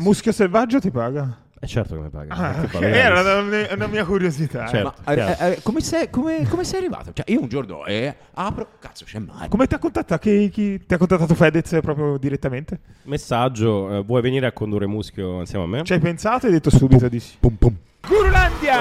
[0.00, 1.44] Muschio selvaggio ti paga?
[1.62, 2.34] Eh certo che mi paga.
[2.34, 4.66] Ah, Che ok, paga, Era una, una mia curiosità.
[4.66, 4.94] Certo.
[5.04, 7.12] Ma, eh, eh, come, sei, come- come sei arrivato?
[7.12, 9.48] Cioè, io un giorno eh, apro, cazzo, c'è mai.
[9.50, 10.22] Come ti ha contattato?
[10.22, 12.80] Chi, chi- ti ha contattato Fedez proprio direttamente?
[13.02, 15.82] Messaggio, eh, vuoi venire a condurre Muschio insieme a me?
[15.84, 17.36] Ci hai pensato e hai detto subito di sì.
[17.38, 17.76] Pum pum.
[18.08, 18.78] Gurulandia!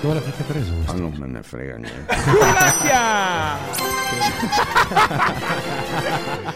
[0.00, 0.72] Dove l'avete preso?
[0.86, 2.16] Ma non me ne frega niente.
[2.24, 3.58] Gurulandia!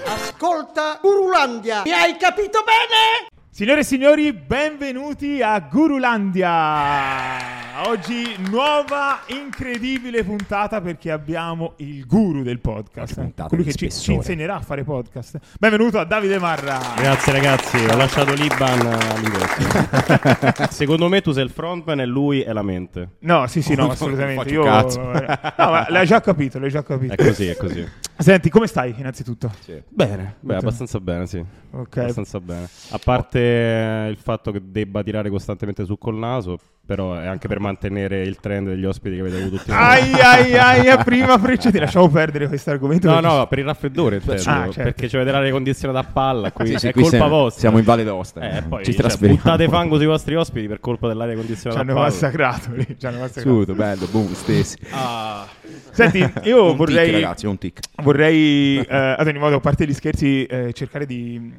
[0.06, 3.28] Ascolta, Urulandia, mi hai capito bene?
[3.50, 7.73] Signore e signori, benvenuti a Gurulandia!
[7.76, 13.86] Oggi nuova incredibile puntata perché abbiamo il guru del podcast, puntata colui di che ci,
[13.86, 14.18] ci spessore.
[14.18, 15.40] insegnerà a fare podcast.
[15.58, 16.78] Benvenuto a Davide Marra.
[16.96, 20.70] Grazie ragazzi, ho lasciato l'Iban all'ingresso.
[20.70, 23.16] Secondo me tu sei il frontman e lui è la mente.
[23.20, 24.50] No, sì, sì, no, assolutamente.
[24.50, 25.00] Io, cazzo.
[25.10, 25.10] no,
[25.56, 27.12] ma l'hai già capito, l'hai già capito.
[27.12, 27.84] È così, è così.
[28.16, 29.50] Senti, come stai innanzitutto?
[29.88, 31.44] Bene, beh, abbastanza bene, sì.
[31.72, 31.96] Ok.
[31.96, 32.68] Abbastanza bene.
[32.90, 37.48] A parte eh, il fatto che debba tirare costantemente su col naso, però è anche
[37.48, 39.70] per mantenere il trend degli ospiti che avete avuto tutti.
[39.70, 40.56] Ai ai
[40.88, 43.08] ai, prima frecciati, lasciamo perdere questo argomento.
[43.10, 44.82] No, no, per il raffreddore intendo, Ah, certo.
[44.82, 47.60] perché ci avete l'aria condizionata a palla, qui Sì, sì, è qui colpa siamo, vostra.
[47.60, 48.40] Siamo in Valle d'Aosta.
[48.58, 49.36] Eh, poi Ci cioè, trasferiamo.
[49.42, 52.06] buttate fango sui vostri ospiti per colpa dell'aria Ci condizionata hanno a palla.
[52.06, 53.48] massacrato lì, ci hanno massacrato.
[53.48, 54.76] Subito, bello, boom, stessi.
[54.90, 55.46] Ah,
[55.90, 57.78] Senti, io un vorrei, tic, ragazzi, un tic.
[58.02, 61.52] vorrei eh, ad ogni modo, a parte gli scherzi, eh, cercare di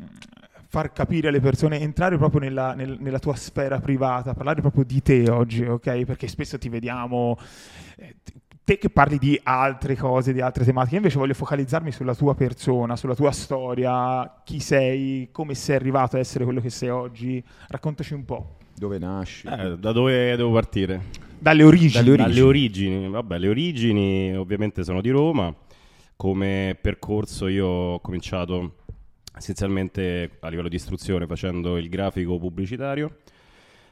[0.76, 5.02] far capire alle persone, entrare proprio nella, nel- nella tua sfera privata, parlare proprio di
[5.02, 6.04] te oggi, ok?
[6.04, 7.38] Perché spesso ti vediamo,
[7.95, 8.16] eh,
[8.62, 12.36] te che parli di altre cose, di altre tematiche, Io invece voglio focalizzarmi sulla tua
[12.36, 17.42] persona, sulla tua storia, chi sei, come sei arrivato a essere quello che sei oggi.
[17.70, 18.58] Raccontaci un po'.
[18.76, 19.48] Dove nasci?
[19.48, 21.04] eh, da dove devo partire?
[21.39, 22.04] Dalle origini.
[22.04, 22.34] Dalle origini.
[22.34, 23.10] Dalle origini.
[23.10, 25.56] Vabbè, le origini ovviamente sono di Roma.
[26.17, 28.84] Come percorso io ho cominciato
[29.36, 33.17] essenzialmente a livello di istruzione facendo il grafico pubblicitario.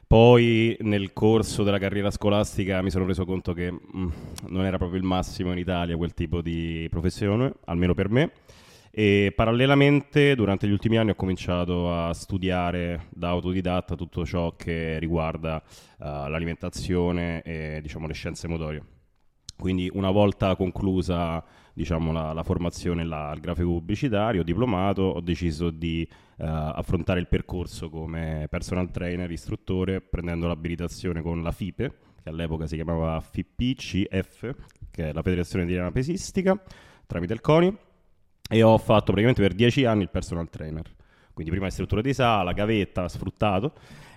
[0.06, 4.08] Poi nel corso della carriera scolastica mi sono reso conto che mm,
[4.48, 8.32] non era proprio il massimo in Italia quel tipo di professione, almeno per me.
[8.90, 15.00] E parallelamente durante gli ultimi anni ho cominciato a studiare da autodidatta tutto ciò che
[15.00, 15.64] riguarda eh,
[15.98, 18.84] l'alimentazione e diciamo, le scienze motorie.
[19.56, 21.42] Quindi una volta conclusa
[21.74, 27.26] diciamo, la, la formazione là, al grafico pubblicitario, diplomato, ho deciso di eh, affrontare il
[27.26, 34.54] percorso come personal trainer, istruttore, prendendo l'abilitazione con la FIPE, che all'epoca si chiamava FIPCF,
[34.90, 36.58] che è la Federazione Italiana Pesistica,
[37.06, 37.76] tramite il CONI,
[38.48, 40.84] e ho fatto praticamente per dieci anni il personal trainer.
[41.32, 43.72] Quindi prima istruttore di sala, gavetta, sfruttato,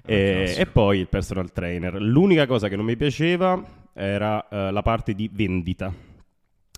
[0.05, 1.99] e, e poi il personal trainer.
[1.99, 3.61] L'unica cosa che non mi piaceva
[3.97, 5.91] era eh, la parte di vendita.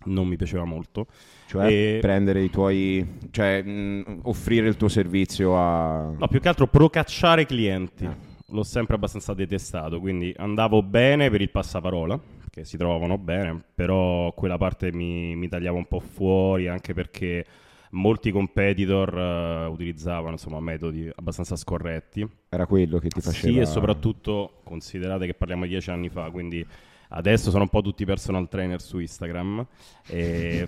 [0.06, 1.07] Non mi piaceva molto.
[1.47, 3.18] Cioè, E- prendere i tuoi...
[3.31, 6.12] Cioè, mh, offrire il tuo servizio a...
[6.18, 8.06] No, più che altro procacciare clienti.
[8.06, 8.16] Ah.
[8.52, 12.19] L'ho sempre abbastanza detestato, quindi andavo bene per il passaparola,
[12.50, 17.46] che si trovavano bene, però quella parte mi, mi tagliava un po' fuori, anche perché
[17.91, 22.28] molti competitor eh, utilizzavano insomma metodi abbastanza scorretti.
[22.50, 23.53] Era quello che ti faceva...
[23.53, 26.66] Sì, e soprattutto considerate che parliamo di dieci anni fa, quindi
[27.09, 29.66] adesso sono un po' tutti personal trainer su Instagram.
[30.08, 30.68] E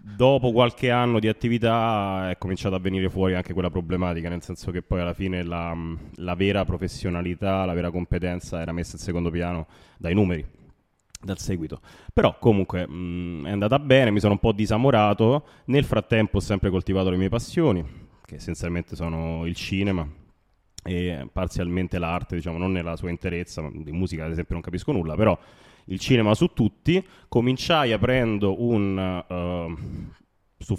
[0.00, 4.70] dopo qualche anno di attività è cominciata a venire fuori anche quella problematica, nel senso
[4.70, 5.76] che poi alla fine la,
[6.16, 9.66] la vera professionalità, la vera competenza era messa in secondo piano
[9.98, 10.44] dai numeri.
[11.24, 11.80] Dal seguito,
[12.12, 15.46] però comunque mh, è andata bene, mi sono un po' disamorato.
[15.66, 17.84] Nel frattempo ho sempre coltivato le mie passioni,
[18.24, 20.04] che essenzialmente sono il cinema,
[20.82, 25.14] e parzialmente l'arte, diciamo, non nella sua interezza, di musica ad esempio non capisco nulla,
[25.14, 25.38] però
[25.86, 29.74] il cinema su tutti, cominciai aprendo un eh,
[30.58, 30.78] su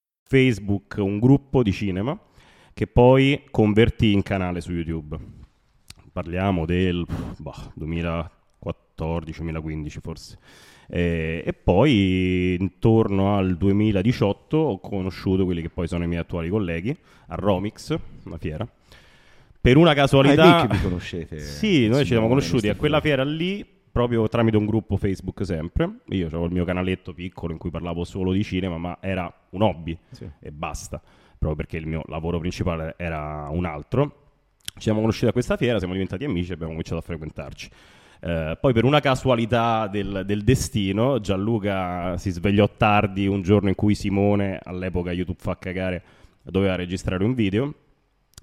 [0.31, 2.17] Facebook un gruppo di cinema
[2.73, 5.17] che poi convertì in canale su YouTube.
[6.13, 7.05] Parliamo del
[7.37, 7.73] boh,
[8.97, 10.37] 2014-2015 forse.
[10.87, 16.47] Eh, e poi intorno al 2018 ho conosciuto quelli che poi sono i miei attuali
[16.47, 16.95] colleghi
[17.27, 17.93] a Romix,
[18.23, 18.65] una fiera.
[19.59, 20.61] Per una Ah, è casualità...
[20.61, 21.39] lì che vi conoscete.
[21.39, 25.99] Sì, noi ci siamo conosciuti a quella fiera lì proprio tramite un gruppo Facebook sempre.
[26.09, 29.61] Io avevo il mio canaletto piccolo in cui parlavo solo di cinema, ma era un
[29.61, 30.27] hobby Sì.
[30.39, 31.01] e basta.
[31.41, 34.15] proprio perché il mio lavoro principale era un altro.
[34.75, 37.69] Ci siamo conosciuti a questa fiera, siamo diventati amici e abbiamo cominciato a frequentarci.
[38.21, 43.75] Eh, poi per una casualità del, del, destino, Gianluca si svegliò tardi un giorno in
[43.75, 46.03] cui Simone, all'epoca YouTube fa cagare,
[46.43, 47.73] doveva registrare un video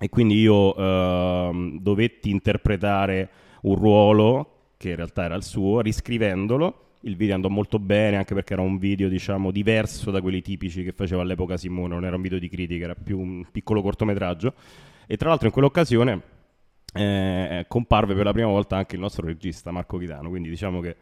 [0.01, 3.29] e quindi io eh, dovetti interpretare
[3.62, 6.85] un ruolo che in realtà era il suo, riscrivendolo.
[7.03, 10.83] Il video andò molto bene anche perché era un video, diciamo, diverso da quelli tipici
[10.83, 14.55] che faceva all'epoca Simone, non era un video di critica, era più un piccolo cortometraggio.
[15.07, 16.23] E tra l'altro in quell'occasione
[16.95, 20.97] eh, comparve per la prima volta anche il nostro regista Marco Chitano, quindi diciamo che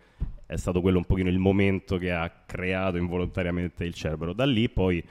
[0.46, 4.32] è stato quello un pochino il momento che ha creato involontariamente il cerbero.
[4.32, 5.02] Da lì poi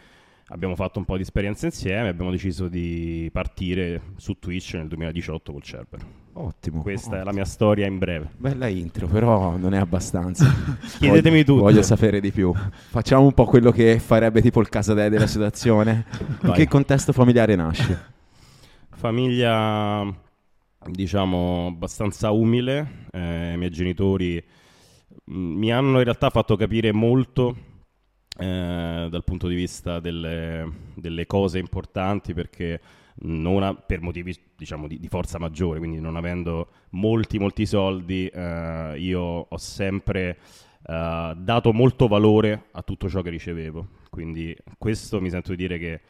[0.50, 4.88] abbiamo fatto un po' di esperienza insieme e abbiamo deciso di partire su Twitch nel
[4.88, 6.24] 2018 col Cerbero.
[6.34, 6.82] Ottimo.
[6.82, 7.22] Questa ottimo.
[7.22, 8.30] è la mia storia in breve.
[8.38, 10.46] Bella intro, però non è abbastanza.
[11.00, 11.62] Chiedetemi tutto.
[11.62, 12.54] Voglio sapere di più.
[12.54, 16.06] Facciamo un po' quello che farebbe tipo il Casadei della situazione.
[16.44, 18.14] In che contesto familiare nasce?
[18.90, 20.06] Famiglia,
[20.90, 23.06] diciamo, abbastanza umile.
[23.12, 24.44] Eh, I miei genitori
[25.24, 27.56] mh, mi hanno in realtà fatto capire molto
[28.38, 32.82] eh, dal punto di vista delle, delle cose importanti perché
[33.22, 38.96] ha- per motivi diciamo di, di forza maggiore, quindi non avendo molti molti soldi, eh,
[38.98, 40.38] io ho sempre
[40.86, 43.88] eh, dato molto valore a tutto ciò che ricevevo.
[44.10, 46.02] Quindi questo mi sento di dire che è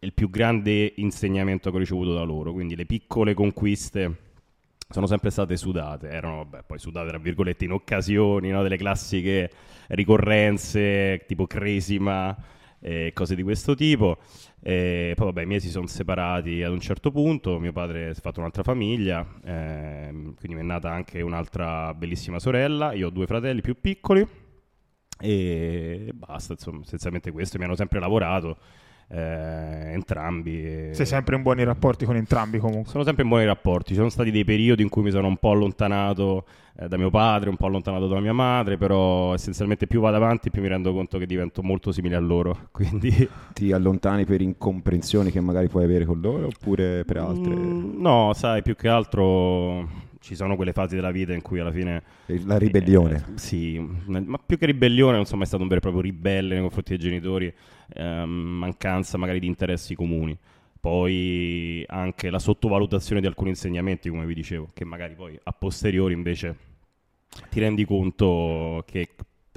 [0.00, 2.52] il più grande insegnamento che ho ricevuto da loro.
[2.52, 4.26] Quindi le piccole conquiste
[4.90, 8.62] sono sempre state sudate, erano vabbè, poi sudate tra virgolette in occasioni, no?
[8.62, 9.50] delle classiche
[9.88, 12.34] ricorrenze tipo Cresima
[12.80, 14.18] e cose di questo tipo.
[14.62, 18.20] E poi vabbè, i miei si sono separati ad un certo punto, mio padre si
[18.20, 23.10] è fatto un'altra famiglia, ehm, quindi mi è nata anche un'altra bellissima sorella, io ho
[23.10, 24.26] due fratelli più piccoli
[25.20, 28.56] e basta, insomma, essenzialmente questo, mi hanno sempre lavorato
[29.10, 30.62] eh, entrambi.
[30.64, 32.90] e- Sei sempre in buoni rapporti con entrambi comunque.
[32.90, 33.88] sono sempre in buoni rapporti.
[33.90, 36.44] Ci sono stati dei periodi in cui mi sono un po' allontanato
[36.78, 40.50] eh, da mio padre, un po' allontanato da mia madre, però essenzialmente più vado avanti
[40.50, 42.68] più mi rendo conto che divento molto simile a loro.
[42.72, 47.54] Quindi Ti allontani per incomprensioni che magari puoi avere con loro oppure per altre?
[47.54, 51.72] Mm, no, sai, più che altro ci sono quelle fasi della vita in cui alla
[51.72, 52.02] fine
[52.44, 53.24] La ribellione.
[53.34, 56.54] Eh, sì, ma più che ribellione non sono mai stato un vero e proprio ribelle
[56.54, 57.52] nei confronti dei genitori,
[57.94, 60.36] ehm, mancanza magari di interessi comuni.
[60.80, 66.14] Poi anche la sottovalutazione di alcuni insegnamenti, come vi dicevo, che magari poi a posteriori
[66.14, 66.56] invece
[67.50, 69.08] ti rendi conto che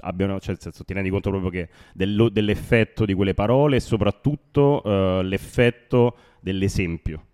[0.01, 3.79] abbiano, cioè nel senso, ti rendi conto proprio che dello- dell'effetto di quelle parole e
[3.79, 7.25] soprattutto eh, l'effetto dell'esempio.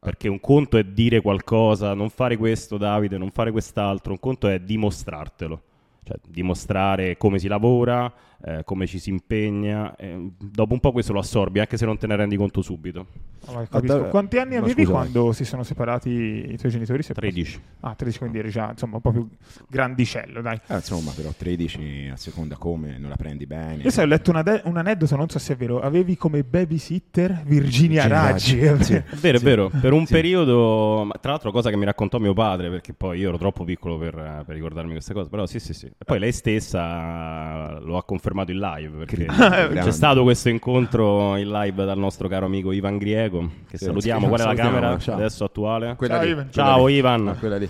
[0.00, 4.48] Perché un conto è dire qualcosa, non fare questo Davide, non fare quest'altro, un conto
[4.48, 5.62] è dimostrartelo.
[6.02, 8.10] Cioè, dimostrare come si lavora,
[8.44, 9.94] eh, come ci si impegna.
[9.96, 13.06] eh, dopo un po' questo lo assorbi, anche se non te ne rendi conto subito.
[13.44, 13.68] Capisco.
[13.80, 14.90] Guarda- Quanti anni no, avevi scusa.
[14.98, 17.02] quando si sono separati i tuoi genitori?
[17.02, 17.60] se posso- 13.
[17.80, 19.28] Ah, 13, quindi eri già insomma un po' più
[19.68, 20.60] grandicello, dai.
[20.66, 23.82] Eh, insomma, però 13 a seconda come, non la prendi bene.
[23.82, 25.80] Io sai, ho letto una de- un aneddoto, non so se è vero.
[25.80, 28.64] Avevi come babysitter Virginia, Virginia Raggi.
[28.66, 28.94] Raggi, sì.
[28.94, 29.44] È vero, Sì.
[29.44, 29.70] è vero.
[29.80, 30.12] Per un Sì.
[30.12, 33.64] periodo, ma tra l'altro, cosa che mi raccontò mio padre, perché poi io ero troppo
[33.64, 34.14] piccolo per,
[34.46, 35.28] per ricordarmi queste cose.
[35.28, 35.86] Però, sì, sì, sì.
[35.86, 39.04] E poi lei stessa lo ha confermato in live.
[39.04, 43.50] Perché c'è stato questo incontro in live dal nostro caro amico Ivan Grieco.
[43.68, 44.20] Che Sì, salutiamo.
[44.22, 45.14] sì, Qual è la camera ciao.
[45.16, 45.94] adesso attuale?
[45.96, 46.48] Quella Ciao, lì, Ivan.
[46.52, 46.94] quella Ciao, lì.
[46.94, 47.28] Ivan.
[47.28, 47.68] Ah, quella lì,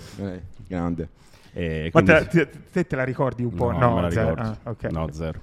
[0.67, 1.09] grande.
[1.53, 3.71] E Ma quindi- te, te- te te la ricordi un po'?
[3.71, 4.29] No, No, non me la zero.
[4.29, 4.57] ricordo.
[4.63, 4.83] Ah, ok.
[4.91, 5.39] No, zero.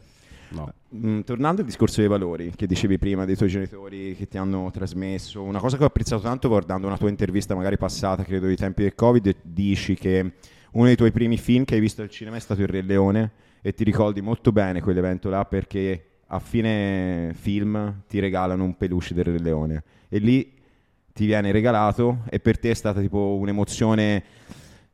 [0.51, 0.73] No.
[0.97, 4.71] Mm, tornando al discorso dei valori che dicevi prima dei tuoi genitori che ti hanno
[4.73, 8.57] trasmesso, una cosa che ho apprezzato tanto guardando una tua intervista magari passata, credo di
[8.57, 10.33] tempi del Covid, dici che
[10.73, 13.31] uno dei tuoi primi film che hai visto al cinema è stato Il Re Leone
[13.63, 19.15] e ti ricordi molto bene quell'evento là perché a fine film ti regalano un peluche
[19.15, 20.53] del Re Leone e lì
[21.13, 24.23] ti viene regalato e per te è stata tipo un'emozione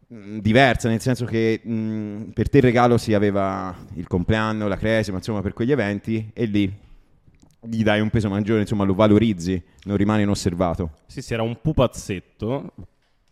[0.06, 4.76] mh, diversa, nel senso che mh, per te il regalo si aveva il compleanno, la
[4.76, 6.72] cresima, insomma per quegli eventi e lì
[7.66, 10.92] gli dai un peso maggiore, insomma lo valorizzi, non rimane inosservato.
[11.06, 12.72] Sì, sì, era un pupazzetto,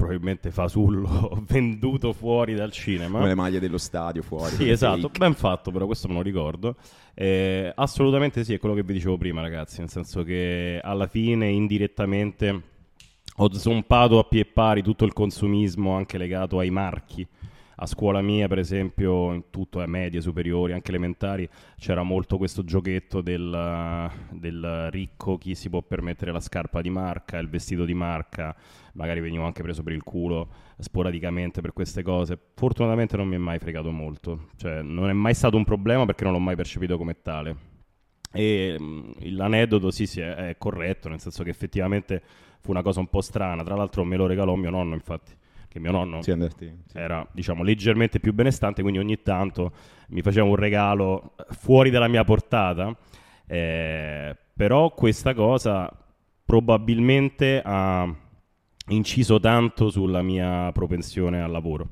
[0.03, 3.19] probabilmente fasullo, venduto fuori dal cinema.
[3.19, 4.57] Come le maglie dello stadio fuori.
[4.57, 5.19] Sì, esatto, fake.
[5.19, 6.77] ben fatto però, questo me lo ricordo.
[7.15, 11.49] Eh, assolutamente sì, è quello che vi dicevo prima ragazzi, nel senso che alla fine
[11.49, 12.63] indirettamente
[13.37, 17.27] ho zompato a pie pari tutto il consumismo anche legato ai marchi.
[17.77, 22.65] A scuola mia, per esempio, in tutto, eh, medie, superiori, anche elementari, c'era molto questo
[22.65, 27.95] giochetto del, del ricco, chi si può permettere la scarpa di marca, il vestito di
[27.95, 28.55] marca,
[28.95, 30.49] magari venivo anche preso per il culo
[30.79, 32.39] sporadicamente per queste cose.
[32.55, 36.25] Fortunatamente non mi è mai fregato molto, cioè non è mai stato un problema perché
[36.25, 37.71] non l'ho mai percepito come tale.
[38.33, 42.23] E mh, l'aneddoto sì, sì, è corretto, nel senso che effettivamente
[42.61, 43.63] fu una cosa un po' strana.
[43.63, 45.33] Tra l'altro me lo regalò mio nonno, infatti,
[45.73, 46.71] che mio nonno Sì, andasti.
[46.87, 46.99] sì.
[46.99, 49.73] era diciamo leggermente più benestante, quindi ogni tanto
[50.09, 52.95] mi faceva un regalo fuori dalla mia portata.
[53.47, 55.91] Eh, però questa cosa
[56.45, 58.07] probabilmente ha
[58.89, 61.89] inciso tanto sulla mia propensione al lavoro.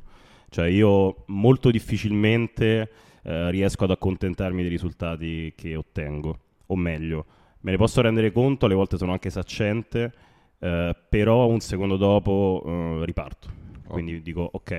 [0.51, 2.91] Cioè io molto difficilmente
[3.23, 7.25] eh, riesco ad accontentarmi dei risultati che ottengo, o meglio,
[7.61, 10.13] me ne posso rendere conto, alle volte sono anche saccente,
[10.59, 13.60] eh, però un secondo dopo eh, riparto.
[13.93, 14.71] Quindi dico ok.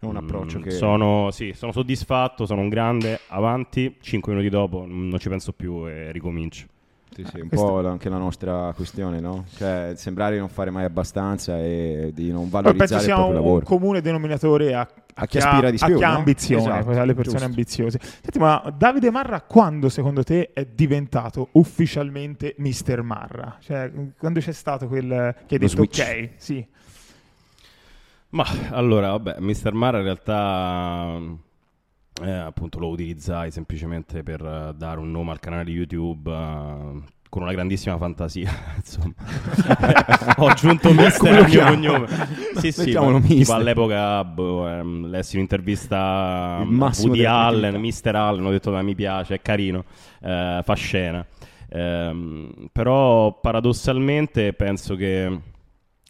[0.00, 0.70] È un approccio mm, che...
[0.70, 5.52] Sono, sì, sono soddisfatto, sono un grande, avanti, 5 minuti dopo mm, non ci penso
[5.52, 6.66] più e ricomincio.
[7.10, 9.44] Sì, sì, un Questa- po' anche la nostra questione, no?
[9.56, 13.36] Cioè, sembrare di non fare mai abbastanza e di non valorizzare penso il sia proprio
[13.38, 13.64] un lavoro.
[13.64, 16.16] comune denominatore a, A chi aspira di a più, chi ha no?
[16.18, 17.44] ambizione, Esatto, alle persone giusto.
[17.44, 17.98] ambiziose.
[18.00, 23.56] Senti, ma Davide Marra quando secondo te è diventato ufficialmente Mister Marra?
[23.58, 26.00] Cioè, quando c'è stato quel che hai Lo detto switch.
[26.00, 26.64] ok, sì.
[28.30, 29.72] Ma allora, vabbè, Mr.
[29.72, 31.18] Mara in realtà
[32.22, 37.00] eh, appunto lo utilizzai semplicemente per eh, dare un nome al canale di YouTube eh,
[37.30, 39.14] con una grandissima fantasia, insomma.
[40.36, 42.06] Ho aggiunto Mister al mio cognome.
[42.56, 43.56] Sì, sì, ma- tipo Mister.
[43.56, 47.76] all'epoca boh, ehm, lessi un'intervista massimo Woody Allen.
[47.80, 48.14] Mr.
[48.14, 49.84] Allen, ho detto "Dai, mi piace, è carino,
[50.20, 51.24] eh, fa scena.
[51.70, 55.40] Ehm, però paradossalmente penso che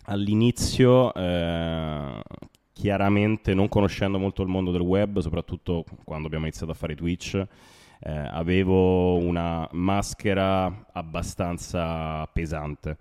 [0.08, 2.22] all'inizio, eh,
[2.72, 7.34] chiaramente non conoscendo molto il mondo del web, soprattutto quando abbiamo iniziato a fare Twitch,
[8.00, 12.96] eh, avevo una maschera abbastanza pesante.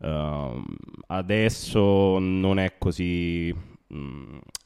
[0.00, 0.64] Ehm,
[1.08, 3.52] adesso non è così
[3.92, 4.57] mm, s-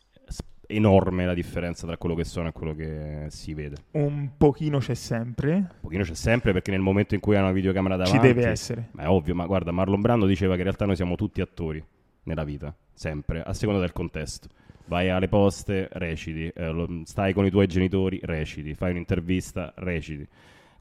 [0.74, 3.76] enorme la differenza tra quello che sono e quello che si vede.
[3.92, 7.52] Un pochino c'è sempre, Un pochino c'è sempre perché nel momento in cui hai una
[7.52, 8.88] videocamera davanti ci deve essere.
[8.92, 11.82] ma è ovvio, ma guarda, Marlon Brando diceva che in realtà noi siamo tutti attori
[12.24, 14.48] nella vita, sempre, a seconda del contesto.
[14.86, 20.26] Vai alle poste, reciti, eh, stai con i tuoi genitori, reciti, fai un'intervista, reciti.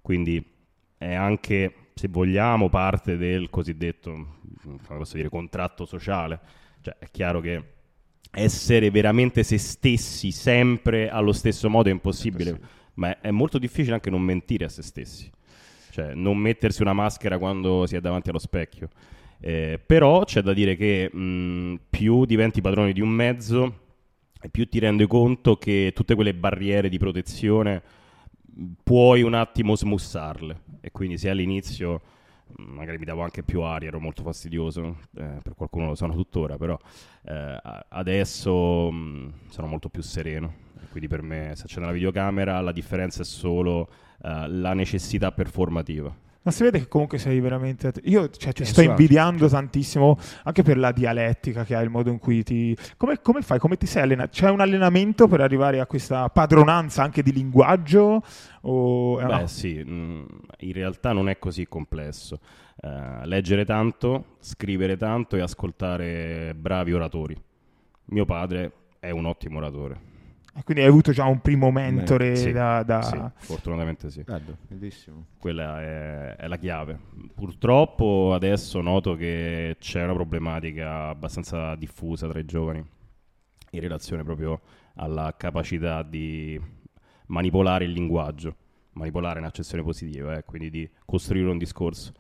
[0.02, 0.44] Quindi
[0.98, 4.24] è anche, se vogliamo, parte del cosiddetto, mm,
[4.86, 6.40] come posso dire, contratto sociale.
[6.82, 7.64] Cioè, è chiaro che
[8.32, 12.60] essere veramente se stessi sempre allo stesso modo è impossibile,
[12.96, 15.30] ma è, molto difficile anche non mentire a se stessi.
[15.92, 18.90] Cioè, non mettersi una maschera quando si è davanti allo specchio.
[19.42, 23.80] Eh, però c'è da dire che mh, più diventi padrone di un mezzo
[24.42, 27.82] e più ti rendi conto che tutte quelle barriere di protezione
[28.84, 30.62] puoi un attimo smussarle.
[30.80, 32.02] E quindi se all'inizio
[32.58, 36.58] magari mi davo anche più aria, ero molto fastidioso, eh, per qualcuno lo sono tuttora,
[36.58, 36.78] però
[37.24, 40.70] eh, adesso mh, sono molto più sereno.
[40.90, 43.90] Quindi per me se accendo la videocamera la differenza è solo
[44.24, 46.14] eh, la necessità performativa.
[46.44, 47.94] Ma si vede che comunque sei veramente.
[48.06, 48.90] Io cioè, ti Sì, sto suave.
[49.00, 52.76] invidiando tantissimo anche per la dialettica che hai, il modo in cui ti.
[52.98, 53.60] Come, come fai?
[53.60, 54.30] Come ti sei allenato?
[54.32, 58.24] C'è un allenamento per arrivare a questa padronanza anche di linguaggio?
[58.62, 59.22] O...
[59.22, 59.48] eh, Beh, no?
[59.48, 60.26] sì, mh,
[60.60, 62.40] in realtà non è così complesso.
[62.82, 67.40] Eh, leggere tanto, scrivere tanto e ascoltare bravi oratori.
[68.06, 70.10] Mio padre è un ottimo oratore.
[70.54, 72.84] E Quindi hai avuto già un primo mentore Sì, da.
[72.84, 74.22] da- sì, fortunatamente sì.
[74.24, 75.28] Bello, bellissimo.
[75.38, 77.00] Quella è, è la chiave.
[77.34, 82.84] Purtroppo adesso noto che c'è una problematica abbastanza diffusa tra i giovani
[83.74, 84.60] in relazione proprio
[84.96, 86.60] alla capacità di
[87.28, 88.56] manipolare il linguaggio,
[88.94, 92.12] manipolare in accezione positiva, eh, quindi di costruire un discorso.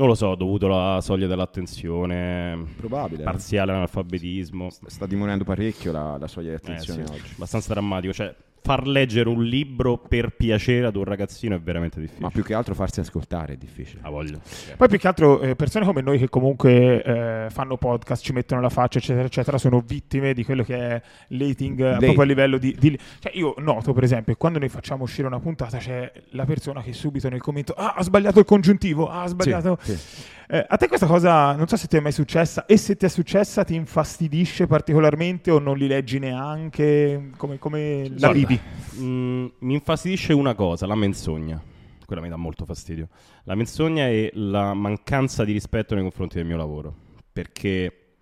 [0.00, 3.22] Non lo so, dovuto alla soglia dell'attenzione, Probabile.
[3.22, 4.68] parziale analfabetismo.
[4.86, 7.32] Sta diminuendo parecchio la, la soglia di Eh, attenzione sì, oggi.
[7.34, 8.14] abbastanza drammatico.
[8.14, 12.22] Cioè, far leggere un libro per piacere ad un ragazzino è veramente difficile.
[12.24, 14.00] Ma più che altro farsi ascoltare è difficile.
[14.02, 14.38] Ha voglia.
[14.76, 18.60] Poi più che altro eh, persone come noi che comunque eh, fanno podcast, ci mettono
[18.60, 22.58] la faccia, eccetera, eccetera, sono vittime di quello che è l'ating eh, proprio a livello
[22.58, 26.44] di, di- Cioè io noto per esempio, quando noi facciamo uscire una puntata c'è la
[26.44, 29.78] persona che subito nel commento ah ha sbagliato il congiuntivo, ah ha sbagliato...
[29.82, 30.38] Sì, sì.
[30.52, 33.04] Eh, a te questa cosa non so se ti è mai successa e se ti
[33.04, 38.60] è successa ti infastidisce particolarmente o non li leggi neanche, come, come la Guarda, vivi?
[38.98, 41.62] mm, mi infastidisce una cosa, la menzogna.
[42.04, 43.08] Quella mi dà molto fastidio.
[43.44, 46.96] La menzogna e la mancanza di rispetto nei confronti del mio lavoro.
[47.32, 48.14] Perché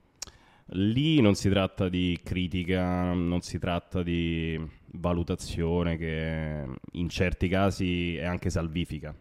[0.72, 4.60] lì non si tratta di critica, non si tratta di
[4.92, 9.14] valutazione che in certi casi è anche salvifica.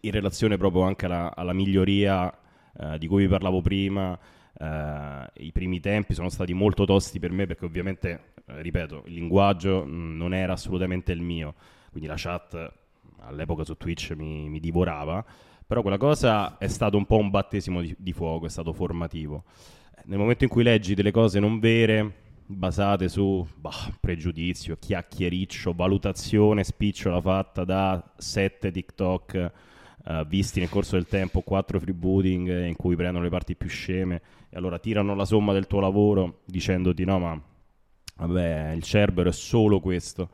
[0.00, 2.32] In- relazione proprio anche alla, alla miglioria
[2.78, 4.18] eh, di cui vi parlavo prima,
[4.58, 9.14] eh, i primi tempi sono stati molto tosti per me perché ovviamente, eh, ripeto, il
[9.14, 11.54] linguaggio mh, non era assolutamente il mio,
[11.90, 12.72] quindi la chat
[13.20, 15.24] all'epoca su Twitch mi, mi divorava,
[15.66, 19.44] però quella cosa è stato un po' un battesimo di, di fuoco, è stato formativo.
[20.04, 22.12] Nel momento in cui leggi delle cose non vere,
[22.46, 29.52] basate su bah, pregiudizio, chiacchiericcio, valutazione spicciola fatta da sette TikTok
[30.04, 33.68] uh, visti nel corso del tempo, quattro freebooting eh, in cui prendono le parti più
[33.68, 37.40] sceme e allora tirano la somma del tuo lavoro dicendoti no ma
[38.16, 40.28] vabbè il Cerbero è solo questo.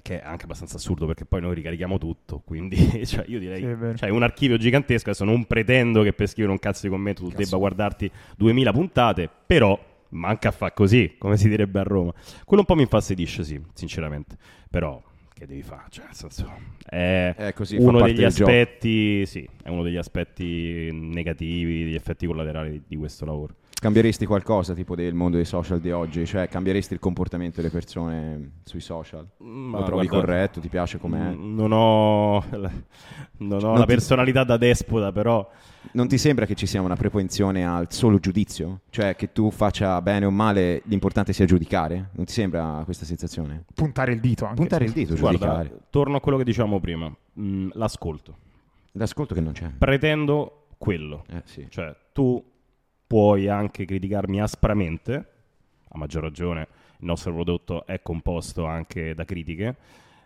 [0.00, 3.98] Che è anche abbastanza assurdo perché poi noi ricarichiamo tutto, quindi cioè, io direi, Sì,
[3.98, 7.28] cioè, un archivio gigantesco, adesso non pretendo che per scrivere un cazzo di commento tu
[7.28, 9.78] debba guardarti 2000 puntate, però
[10.14, 12.12] manca a fa così, come si direbbe a Roma.
[12.44, 14.38] Quello un po' mi infastidisce, sì, sinceramente,
[14.70, 15.00] però
[15.34, 15.84] che devi fare?
[15.90, 16.50] Cioè, nel senso,
[16.84, 22.70] è, È così, uno degli aspetti, sì, è uno degli aspetti negativi, degli effetti collaterali
[22.70, 23.56] di, di questo lavoro.
[23.84, 26.24] Cambieresti qualcosa tipo del mondo dei social di oggi?
[26.24, 29.28] Cioè cambieresti il comportamento delle persone sui social?
[29.40, 30.58] Ma Lo trovi guarda, corretto?
[30.58, 31.18] Ti piace com'è?
[31.34, 32.62] mm, Non ho, non
[33.62, 35.46] ho Non la ti- personalità da despota, però
[35.92, 38.80] Non ti sembra che ci sia una prepensione al solo giudizio?
[38.88, 42.08] Cioè che tu faccia bene o male, l'importante sia giudicare?
[42.12, 43.64] Non ti sembra questa sensazione?
[43.74, 44.56] Puntare il dito anche.
[44.56, 45.80] Puntare il dito, Guarda, giudicare.
[45.90, 48.36] torno a quello che dicevamo prima, Mm, l'ascolto.
[48.92, 49.68] L'ascolto che non c'è.
[49.76, 51.66] Pretendo quello, Eh, sì.
[51.68, 52.42] cioè tu
[53.06, 55.14] puoi anche criticarmi aspramente,
[55.88, 56.68] a maggior ragione
[56.98, 59.76] il nostro prodotto è composto anche da critiche,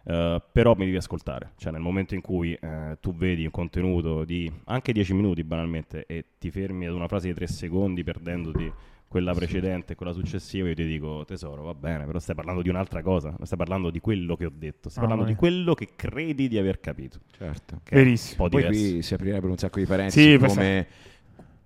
[0.04, 4.24] eh, però mi devi ascoltare, cioè nel momento in cui eh, tu vedi un contenuto
[4.24, 8.72] di anche 10 minuti banalmente e ti fermi ad una frase di 3 secondi perdendoti
[9.08, 12.68] quella precedente e quella successiva, io ti dico tesoro, va bene, però stai parlando di
[12.68, 15.32] un'altra cosa, non stai parlando di quello che ho detto, stai Ah, parlando vai.
[15.32, 17.18] di quello che credi di aver capito.
[17.36, 17.80] Certo.
[17.90, 18.48] Verissimo.
[18.50, 20.86] Poi qui si aprirebbero un sacco di parentesi Sì, come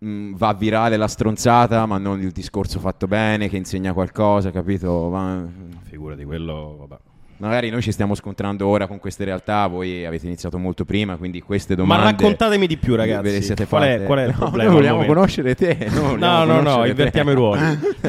[0.02, 5.09] mh, va virale la stronzata ma non il discorso fatto bene che insegna qualcosa, capito?
[5.11, 5.47] Ma-
[5.88, 7.00] Figurati quello, vabbè.
[7.38, 11.40] magari noi ci stiamo scontrando ora con queste realtà, voi avete iniziato molto prima, quindi
[11.40, 12.04] queste domande...
[12.04, 13.42] Ma raccontatemi di più, ragazzi.
[13.42, 14.71] siete Qual è, qual è il No, problema?
[14.71, 15.88] Noi vogliamo conoscere te.
[15.92, 17.35] noi No, no, no, invertiamo te.
[17.35, 17.61] i ruoli.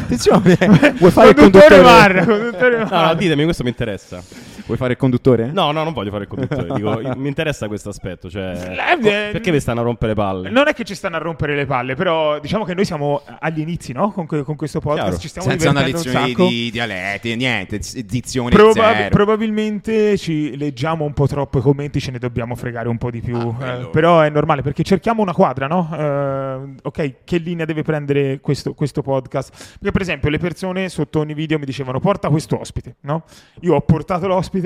[0.00, 0.56] Attenzione,
[0.98, 1.82] vuoi fare il Conduttore conduttore?
[1.82, 3.14] Marra, conduttore No, no, Marra.
[3.14, 4.22] ditemi, questo mi interessa.
[4.70, 5.50] Vuoi fare il conduttore?
[5.52, 6.68] No, no, non voglio fare il conduttore.
[6.74, 8.30] Dico, mi interessa questo aspetto.
[8.30, 10.48] Cioè, Eh, eh, perché vi stanno a rompere le palle?
[10.50, 13.58] Non è che ci stanno a rompere le palle, però diciamo che noi siamo agli
[13.60, 14.12] inizi, no?
[14.12, 15.18] Con, con questo podcast Chiaro.
[15.18, 16.46] ci stiamo Senza una un lezione sacco.
[16.46, 19.08] di dialetti, niente, dizione Proba- zero.
[19.10, 23.20] probabilmente ci leggiamo un po' troppo i commenti, ce ne dobbiamo fregare un po' di
[23.20, 23.36] più.
[23.58, 25.88] Ah, eh, però è normale perché cerchiamo una quadra, no?
[25.92, 29.50] Eh, ok, che linea deve prendere questo, questo podcast?
[29.78, 33.24] Perché, per esempio, le persone sotto ogni video mi dicevano: porta questo ospite, no?
[33.62, 34.59] Io ho portato l'ospite,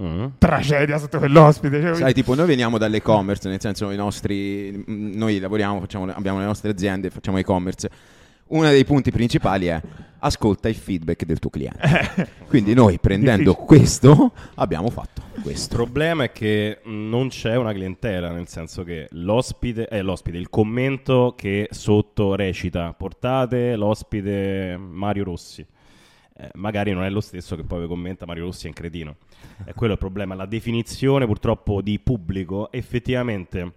[0.00, 0.26] Mm.
[0.38, 1.80] tragedia sotto quell'ospite.
[1.80, 6.44] Cioè, Sai, tipo, noi veniamo dall'e-commerce, nel senso, i nostri, noi lavoriamo, facciamo, abbiamo le
[6.44, 7.90] nostre aziende, facciamo e-commerce.
[8.48, 9.78] Uno dei punti principali è
[10.20, 12.28] ascolta il feedback del tuo cliente.
[12.48, 13.66] Quindi noi prendendo Difficile.
[13.66, 15.74] questo abbiamo fatto Il questo.
[15.76, 21.34] problema è che non c'è una clientela, nel senso che l'ospite è l'ospite, il commento
[21.36, 25.66] che sotto recita portate l'ospite Mario Rossi.
[26.40, 29.16] Eh, magari non è lo stesso che poi commenta Mario Rossi è un cretino.
[29.64, 30.36] E quello è il problema.
[30.36, 33.72] La definizione purtroppo di pubblico effettivamente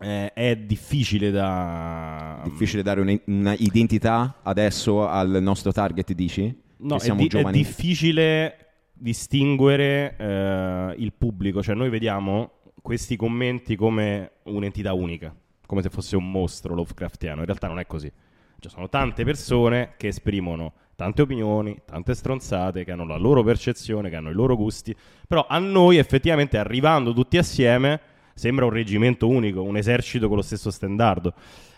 [0.00, 2.40] eh, è difficile da...
[2.44, 6.58] Difficile dare un- una identità adesso al nostro target, dici?
[6.78, 8.58] No, è, di- è difficile
[8.94, 15.34] distinguere eh, il pubblico, cioè noi vediamo questi commenti come un'entità unica,
[15.66, 18.10] come se fosse un mostro Lovecraftiano, in realtà non è così.
[18.58, 24.10] Ci sono tante persone che esprimono tante opinioni, tante stronzate, che hanno la loro percezione,
[24.10, 24.94] che hanno i loro gusti,
[25.26, 28.00] però a noi effettivamente arrivando tutti assieme
[28.34, 31.34] sembra un reggimento unico, un esercito con lo stesso stendardo.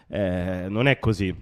[0.09, 1.35] Eh, non è così.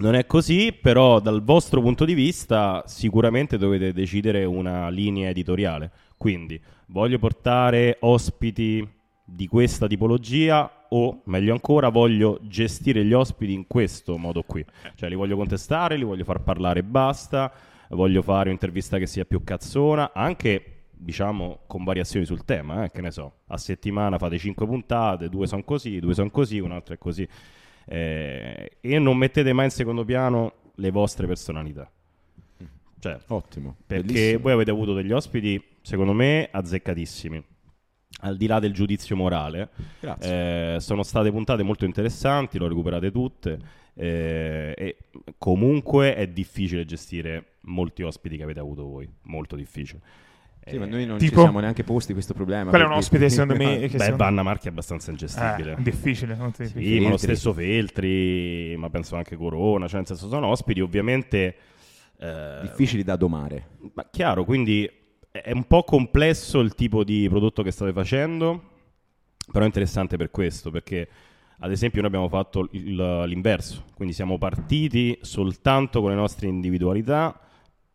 [0.00, 5.90] Non è così, però dal vostro punto di vista sicuramente dovete decidere una linea editoriale.
[6.16, 8.86] Quindi voglio portare ospiti
[9.24, 14.64] di questa tipologia o, meglio ancora, voglio gestire gli ospiti in questo modo qui.
[14.94, 17.52] Cioè li voglio contestare, li voglio far parlare e basta,
[17.90, 23.00] voglio fare un'intervista che sia più cazzona, anche diciamo con variazioni sul tema, eh, che
[23.00, 26.98] ne so, a settimana fate 5 puntate, due sono così, due sono così, un'altra è
[26.98, 27.26] così.
[27.84, 31.90] Eh, e non mettete mai in secondo piano le vostre personalità.
[33.00, 33.76] Cioè, Ottimo.
[33.86, 34.42] perché bellissimo.
[34.42, 37.44] voi avete avuto degli ospiti, secondo me, azzeccatissimi.
[38.20, 39.68] Al di là del giudizio morale,
[40.00, 40.74] Grazie.
[40.76, 43.58] eh, sono state puntate molto interessanti, le ho recuperate tutte.
[43.94, 44.96] eh, e
[45.38, 49.08] comunque è difficile gestire molti ospiti che avete avuto voi.
[49.24, 50.00] Molto difficile.
[50.64, 51.34] Sì, ma noi non Tipo?
[51.36, 52.68] ci siamo neanche posti questo problema.
[52.70, 53.78] Quello è un perché- ospite, secondo me.
[53.78, 55.72] Che Beh, secondo- Vanna Marchi è abbastanza ingestibile.
[55.78, 56.34] Eh, difficile.
[56.34, 57.00] molto Sì, difficile.
[57.00, 61.56] ma lo stesso Feltri, ma penso anche Corona, cioè nel senso sono ospiti ovviamente...
[62.20, 63.68] eh, difficili da domare.
[63.94, 64.88] ma chiaro, quindi
[65.42, 68.62] è un po' complesso il tipo di prodotto che state facendo,
[69.50, 71.08] però è interessante per questo, perché
[71.58, 77.40] ad esempio noi abbiamo fatto l'inverso, quindi siamo partiti soltanto con le nostre individualità,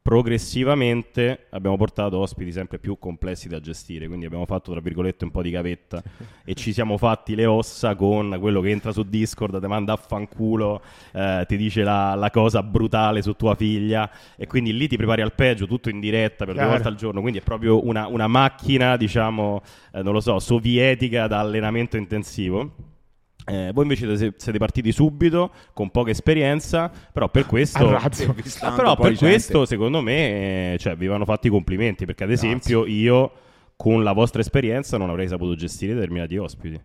[0.04, 5.32] progressivamente abbiamo portato ospiti sempre più complessi da gestire, quindi abbiamo fatto tra virgolette un
[5.32, 6.04] po' di gavetta
[6.44, 9.96] e ci siamo fatti le ossa con quello che entra su Discord, ti manda a
[9.96, 10.82] fanculo,
[11.14, 15.22] eh, ti dice la, la cosa brutale su tua figlia e quindi lì ti prepari
[15.22, 16.68] al peggio, tutto in diretta per Chiaro.
[16.68, 19.62] due volte al giorno, quindi è proprio una, una macchina, diciamo,
[19.94, 22.93] eh, non lo so, sovietica da allenamento intensivo.
[23.46, 27.80] Eh, voi invece siete partiti subito con poca esperienza, però per questo,
[28.76, 32.86] però per questo secondo me eh, cioè, vi vanno fatti i complimenti perché ad esempio
[32.86, 33.32] io
[33.76, 36.80] con la vostra esperienza non avrei saputo gestire determinati ospiti.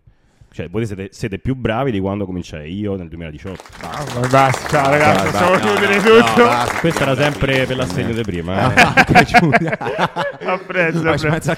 [0.50, 3.62] Cioè, voi siete, siete più bravi di quando cominciai io nel 2018.
[3.82, 6.40] Ah, ma basta, ciao ragazzi, possiamo dai, chiudere no, tutto.
[6.40, 6.78] no, basta.
[6.80, 8.74] Questo era sempre per l'assegno di prima.
[8.74, 8.80] eh.
[10.48, 11.50] Apprezzo, apprezzo.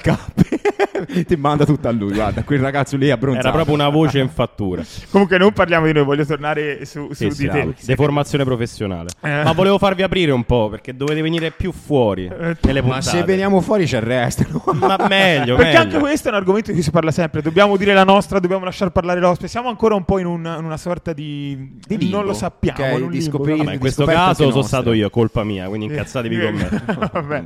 [1.25, 3.47] Ti manda tutto a lui, guarda, quel ragazzo lì è abbronzato.
[3.47, 4.83] Era proprio una voce in fattura.
[5.09, 7.51] Comunque non parliamo di noi, voglio tornare su, su Sì, di sì, te.
[7.51, 7.73] bravo.
[7.83, 9.09] Deformazione professionale.
[9.21, 9.43] Eh.
[9.43, 13.17] Ma volevo farvi aprire un po' perché dovete venire più fuori Eh, nelle Ma puntate.
[13.17, 14.63] se veniamo fuori ci arrestano.
[14.73, 15.79] Ma meglio, Perché meglio.
[15.83, 17.41] anche questo è un argomento di cui si parla sempre.
[17.41, 19.47] Dobbiamo dire la nostra, dobbiamo lasciar parlare l'ospite.
[19.47, 21.79] Siamo ancora un po' in, un- in una sorta di.
[21.85, 22.83] Di limbo, non lo sappiamo.
[22.83, 23.63] ok, in un di scoprire-?
[23.63, 24.63] Ma in questo caso sono nostre.
[24.63, 27.09] stato io, colpa mia, quindi incazzatevi con me.
[27.11, 27.43] Vabbè.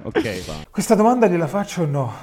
[0.69, 2.13] Questa domanda gliela faccio o no?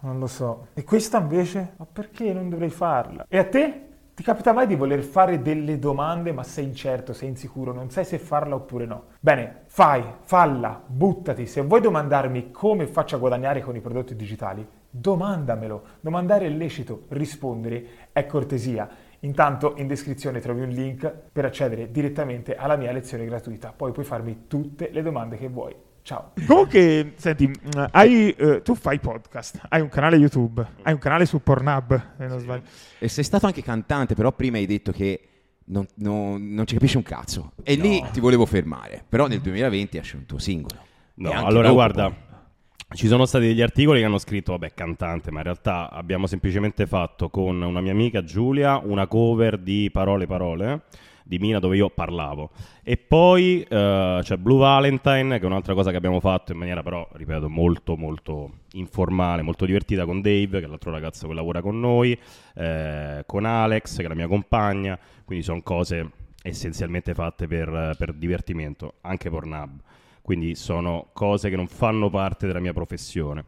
[0.00, 0.68] Non lo so.
[0.74, 1.74] E questa invece?
[1.76, 3.26] Ma perché non dovrei farla?
[3.28, 3.82] E a te?
[4.14, 8.04] Ti capita mai di voler fare delle domande ma sei incerto, sei insicuro, non sai
[8.04, 9.04] se farla oppure no?
[9.20, 11.46] Bene, fai, falla, buttati.
[11.46, 15.82] Se vuoi domandarmi come faccio a guadagnare con i prodotti digitali, domandamelo.
[16.00, 18.88] Domandare è lecito, rispondere è cortesia.
[19.20, 23.72] Intanto in descrizione trovi un link per accedere direttamente alla mia lezione gratuita.
[23.76, 25.74] Poi puoi farmi tutte le domande che vuoi.
[26.08, 26.32] Ciao.
[26.46, 31.26] Comunque, senti, mh, hai, eh, tu fai podcast, hai un canale YouTube, hai un canale
[31.26, 32.62] su Pornhub, se non sbaglio.
[32.98, 35.20] E sei stato anche cantante, però prima hai detto che
[35.66, 37.52] non, non- non ci capisci un cazzo.
[37.62, 39.04] E lì ti volevo fermare.
[39.06, 40.80] Però nel 2020 esce un tuo singolo.
[41.16, 42.96] No, allora dopo, guarda, poi.
[42.96, 46.86] ci sono stati degli articoli che hanno scritto, vabbè, cantante, ma in realtà abbiamo semplicemente
[46.86, 50.80] fatto con una mia amica Giulia una cover di Parole Parole
[51.28, 52.50] di Mina dove io parlavo.
[52.82, 56.82] E poi eh, c'è Blue Valentine, che è un'altra cosa che abbiamo fatto in maniera
[56.82, 61.60] però, ripeto, molto molto informale, molto divertita con Dave, che è l'altro ragazzo che lavora
[61.60, 62.18] con noi,
[62.54, 66.10] eh, con Alex, che è la mia compagna, quindi sono cose
[66.42, 69.80] essenzialmente fatte per, per divertimento, anche Pornhub.
[70.22, 73.44] Quindi sono cose che non fanno parte della mia professione.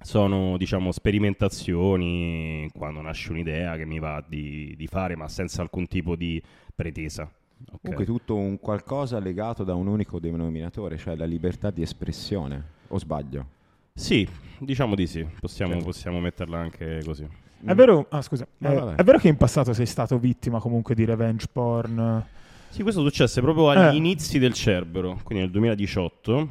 [0.00, 5.86] Sono, diciamo, sperimentazioni quando nasce un'idea che mi va di, di fare, ma senza alcun
[5.86, 6.42] tipo di
[6.74, 7.22] pretesa.
[7.70, 7.78] Ok.
[7.80, 12.62] Comunque tutto un qualcosa legato da un unico denominatore, cioè la libertà di espressione.
[12.88, 13.46] O sbaglio?
[13.94, 14.26] Sì,
[14.58, 15.86] diciamo di sì, possiamo, Certo.
[15.86, 17.26] possiamo metterla anche così.
[17.64, 21.04] È vero, ah, scusa, eh, è vero che in passato sei stato vittima comunque di
[21.04, 22.24] revenge porn?
[22.70, 23.96] Sì, questo successe proprio agli Eh.
[23.96, 26.50] inizi del Cerbero, quindi nel 2018.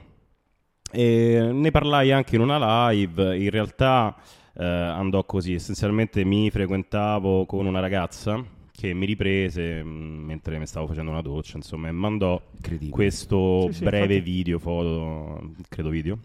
[0.92, 3.38] E ne parlai anche in una live.
[3.38, 4.16] In realtà
[4.54, 8.42] eh, andò così: essenzialmente mi frequentavo con una ragazza
[8.82, 9.88] che mi riprese mh,
[10.26, 12.42] mentre mi stavo facendo una doccia, insomma, e mandò
[12.90, 14.22] questo Sì, sì, breve infatti.
[14.22, 16.18] video, foto, credo video,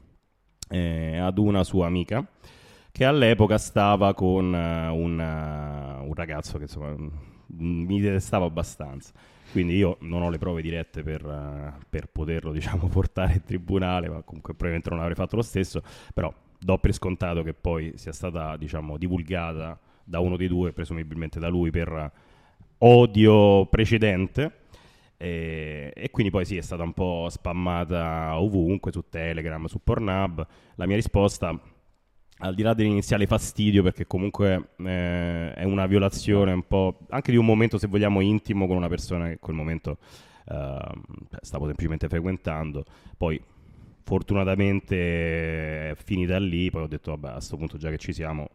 [0.71, 2.27] eh, ad una sua amica
[2.91, 9.13] che all'epoca stava con eh, un, eh, un ragazzo che insomma mm, mi detestava abbastanza.
[9.51, 14.09] Quindi io non ho le prove dirette per, eh, per poterlo diciamo, portare in tribunale,
[14.09, 15.83] ma comunque probabilmente non avrei fatto lo stesso,
[16.15, 21.39] però do per scontato che poi sia stata diciamo, divulgata da uno dei due, presumibilmente
[21.39, 22.13] da lui, per
[22.79, 24.65] odio precedente.
[25.19, 30.47] E, e quindi poi sì, è stata un po' spammata ovunque, su Telegram, su Pornhub.
[30.75, 31.59] La mia risposta,
[32.39, 37.37] al di là dell'iniziale fastidio, perché comunque eh, è una violazione un po' anche di
[37.37, 39.99] un momento, se vogliamo, intimo con una persona che in quel momento
[40.49, 41.03] ehm,
[41.41, 42.85] stavo semplicemente frequentando.
[43.17, 43.41] Poi
[44.03, 48.49] fortunatamente è finita lì, poi ho detto vabbè a questo punto già che ci siamo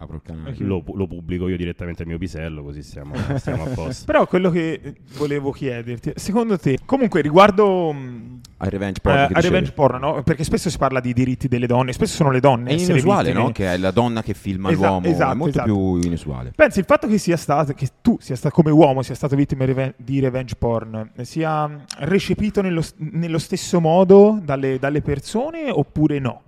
[0.00, 0.54] Apro il canale.
[0.58, 4.04] lo, lo pubblico io direttamente al mio pisello così stiamo, stiamo a posto.
[4.04, 9.26] Però quello che eh, volevo chiederti, secondo te, comunque riguardo mh, Al revenge porn.
[9.26, 10.22] che a revenge porn, no?
[10.22, 12.70] perché spesso si parla di diritti delle donne, spesso sono le donne.
[12.70, 13.44] È a inusuale, vittime.
[13.46, 13.50] no?
[13.50, 15.06] Che è la donna che filma Esa- l'uomo.
[15.08, 15.72] esatto, è molto esatto.
[15.74, 16.52] più inusuale.
[16.54, 19.64] Pensi il fatto che sia stato, che tu sia stato come uomo, sia stato vittima
[19.64, 26.42] reven- di revenge porn, sia recepito nello, nello stesso modo dalle, dalle persone oppure no?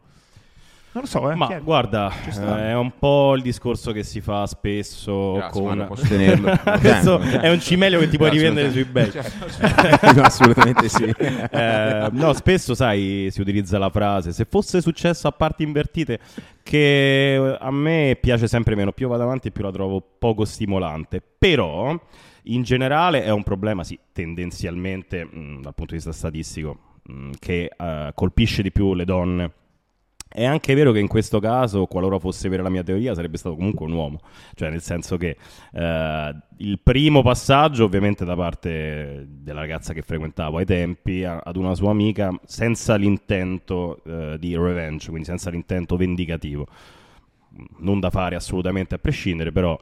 [0.93, 1.37] Non lo so, eh.
[1.37, 5.79] Ma guarda, eh, è un po' il discorso che si fa spesso Grazie, ma con...
[5.79, 6.53] non posso tenerlo.
[6.81, 9.13] Questo è un cimelio che ti puoi rivendere sui eBay.
[10.17, 11.05] No, assolutamente sì.
[11.05, 16.19] Eh, no, spesso sai, si utilizza la frase se fosse successo a parti invertite,
[16.65, 18.91] che a me piace sempre meno.
[18.91, 21.23] Più vado avanti, più la trovo poco stimolante.
[21.39, 21.97] Però,
[22.45, 27.71] in generale, è un problema, sì, tendenzialmente, mh, dal punto di vista statistico, mh, che
[27.77, 29.53] eh, colpisce di più le donne.
[30.33, 33.57] È anche vero che in questo caso, qualora fosse vera la mia teoria, sarebbe stato
[33.57, 34.21] comunque un uomo.
[34.55, 35.37] Cioè, nel senso che
[35.73, 41.57] eh, il primo passaggio, ovviamente, da parte della ragazza che frequentavo ai tempi, a- ad
[41.57, 46.69] una sua amica, senza l'intento eh, di revenge, quindi senza l'intento vendicativo.
[47.79, 49.77] Non da fare assolutamente a prescindere, però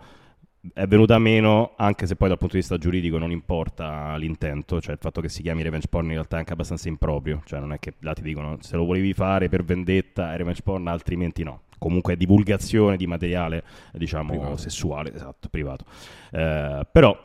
[0.73, 4.95] è venuta meno, anche se poi dal punto di vista giuridico non importa l'intento, cioè
[4.95, 7.73] il fatto che si chiami revenge porn in realtà è anche abbastanza improprio, cioè non
[7.73, 11.43] è che là ti dicono se lo volevi fare per vendetta è revenge porn, altrimenti
[11.43, 11.63] no.
[11.79, 14.57] Comunque è divulgazione di materiale, diciamo, Privato.
[14.57, 15.85] sessuale, esatto, privato.
[16.33, 17.17] Eh, però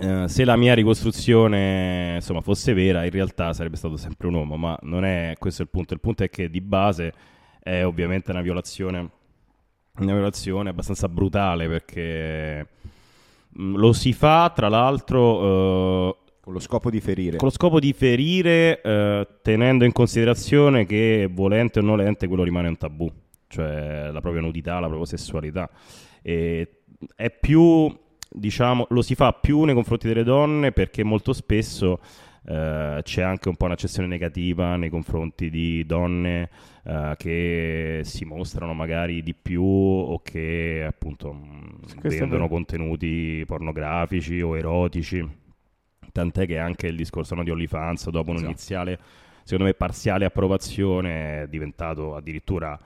[0.00, 4.56] eh, se la mia ricostruzione insomma, fosse vera, in realtà sarebbe stato sempre un uomo,
[4.56, 5.94] ma non è questo il punto.
[5.94, 7.12] Il punto è che di base
[7.60, 9.10] è ovviamente una violazione,
[9.98, 12.66] una violazione abbastanza brutale perché
[13.48, 17.36] mh, lo si fa tra l'altro eh, Con lo scopo di ferire.
[17.36, 22.68] con lo scopo di ferire, eh, tenendo in considerazione che volente o nolente quello rimane
[22.68, 23.10] un tabù,
[23.48, 25.68] cioè la propria nudità, la propria sessualità.
[26.22, 26.82] E
[27.14, 27.92] è più,
[28.30, 32.00] diciamo, lo si fa più nei confronti delle donne perché molto spesso
[32.46, 36.48] eh, c'è anche un po' un'accezione negativa nei confronti di donne
[36.88, 41.38] eh, che si mostrano magari di più o che appunto
[42.00, 45.22] questo è vendono contenuti pornografici o erotici.
[46.10, 48.38] Tant'è che anche il discorso no, di OnlyFans, dopo Esatto.
[48.38, 48.98] un'iniziale,
[49.42, 52.78] secondo me, parziale approvazione, è diventato addirittura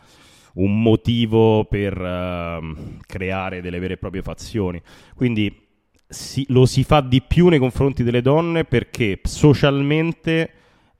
[0.55, 4.83] un motivo per ehm, creare delle vere e proprie fazioni.
[5.15, 5.57] Quindi
[6.09, 10.51] si- lo si fa di più nei confronti delle donne perché socialmente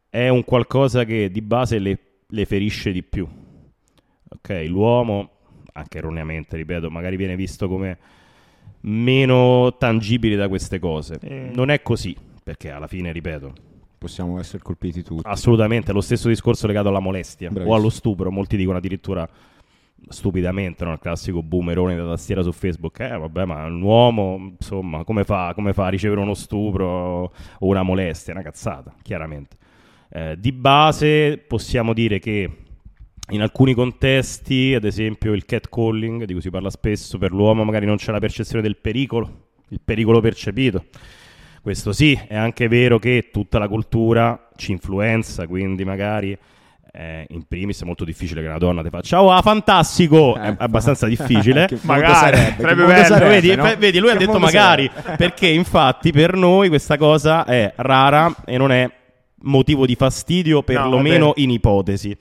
[0.09, 1.99] è un qualcosa che di base le,
[2.33, 3.27] le ferisce di più.
[4.29, 5.31] Ok, l'uomo,
[5.73, 7.99] anche erroneamente, ripeto, magari viene visto come
[8.81, 11.19] meno tangibile da queste cose.
[11.21, 11.51] Eh.
[11.55, 13.53] Non è così, perché alla fine, ripeto,
[13.99, 15.23] Possiamo essere colpiti tutti.
[15.29, 17.73] assolutamente è lo stesso discorso legato alla molestia Bravissimo.
[17.73, 18.33] o allo stupro.
[18.33, 19.29] Molti dicono addirittura
[20.09, 20.93] stupidamente, no?
[20.93, 25.53] il classico boomerone da tastiera su Facebook, eh vabbè ma un uomo insomma come fa,
[25.55, 28.33] come fa a ricevere uno stupro o una molestia?
[28.33, 29.57] Una cazzata, chiaramente.
[30.15, 32.51] Eh, di base possiamo dire che
[33.31, 37.87] in alcuni contesti, ad esempio il catcalling, di cui si parla spesso, per l'uomo magari
[37.87, 40.85] non c'è la percezione del pericolo, il pericolo percepito.
[41.63, 46.37] Questo sì, è anche vero che tutta la cultura ci influenza, quindi magari
[46.95, 50.49] eh, in primis è molto difficile che una donna ti faccia "Oh, ah, fantastico!" È
[50.49, 51.69] Eh, abbastanza difficile.
[51.83, 52.75] Magari, sarebbe?
[52.75, 53.05] Bello.
[53.05, 53.77] sarebbe, vedi, no?
[53.79, 58.35] vedi, lui ha Che detto mondo magari, perché infatti per noi questa cosa è rara
[58.45, 58.91] e non è
[59.43, 61.41] motivo di fastidio, perlomeno vabbè.
[61.41, 62.17] in ipotesi.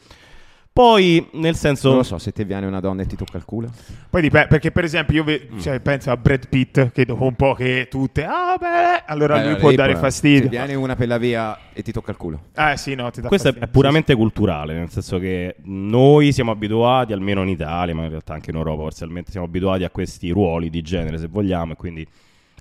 [0.74, 1.90] Poi, nel senso...
[1.90, 3.70] Non lo so, se ti viene una donna e ti tocca il culo.
[4.10, 5.60] Poi dipende, perché per esempio io ve- Mm.
[5.60, 9.44] cioè, penso a Brad Pitt che dopo un po' che tutte, ah beh, allora lui
[9.48, 10.44] Allora, può dare può- fastidio.
[10.44, 12.44] Se viene una per la via e ti tocca il culo.
[12.54, 13.68] Ah sì, no, ti dà Questo è, fastidio.
[13.68, 18.34] è puramente culturale, nel senso che noi siamo abituati, almeno in Italia, ma in realtà
[18.34, 22.08] anche in Europa parzialmente, siamo abituati a questi ruoli di genere, se vogliamo, e quindi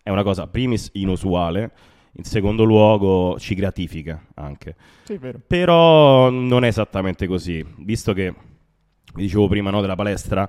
[0.03, 1.71] è una cosa, primis, inusuale,
[2.13, 4.77] in secondo luogo ci gratifica anche.
[5.05, 5.19] Sì.
[5.47, 8.35] Però non è esattamente così, visto che,
[9.15, 10.49] vi dicevo prima, no, della palestra,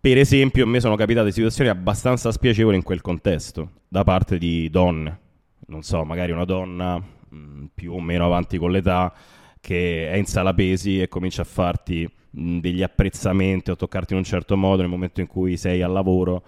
[0.00, 4.68] per esempio a me sono capitate situazioni abbastanza spiacevoli in quel contesto, da parte di
[4.68, 5.18] donne.
[5.66, 9.12] Non so, magari una donna mh, più o meno avanti con l'età
[9.60, 14.12] che è in sala pesi e comincia a farti mh, degli apprezzamenti o a toccarti
[14.12, 16.42] in un certo modo nel momento in cui sei al lavoro.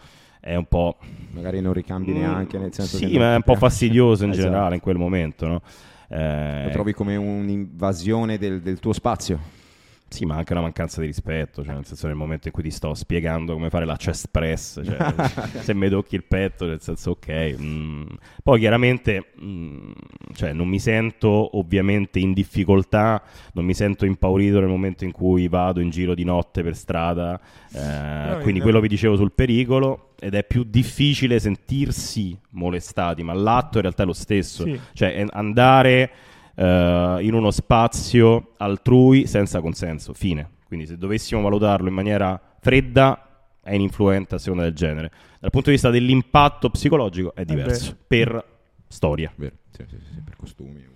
[0.44, 0.98] È un po'...
[1.30, 4.46] Magari non ricambi neanche, nel senso Sì, che ma è un po' fastidioso in Esatto.
[4.46, 5.62] generale in quel momento, no?
[6.08, 9.62] Eh, Lo trovi come un'invasione del, del tuo spazio.
[10.06, 12.70] Sì, ma anche una mancanza di rispetto, cioè nel senso nel momento in cui ti
[12.70, 14.96] sto spiegando come fare la chest press, cioè,
[15.60, 17.56] se mi tocchi il petto, nel senso ok.
[17.58, 18.02] mm.
[18.44, 19.90] Poi chiaramente mm,
[20.34, 23.20] cioè, non mi sento ovviamente in difficoltà,
[23.54, 27.40] non mi sento impaurito nel momento in cui vado in giro di notte per strada,
[27.72, 33.76] eh, quindi quello vi dicevo sul pericolo ed è più difficile sentirsi molestati, ma l'atto
[33.76, 34.80] in realtà è lo stesso, Sì.
[34.94, 36.10] cioè è andare
[36.54, 40.48] eh, in uno spazio altrui senza consenso, fine.
[40.66, 45.10] Quindi se dovessimo valutarlo in maniera fredda è ininfluente a seconda del genere.
[45.40, 48.42] Dal punto di vista dell'impatto psicologico è diverso, per
[48.88, 49.30] storia.
[49.36, 50.86] Vero, sì, sì, sì, per costumi.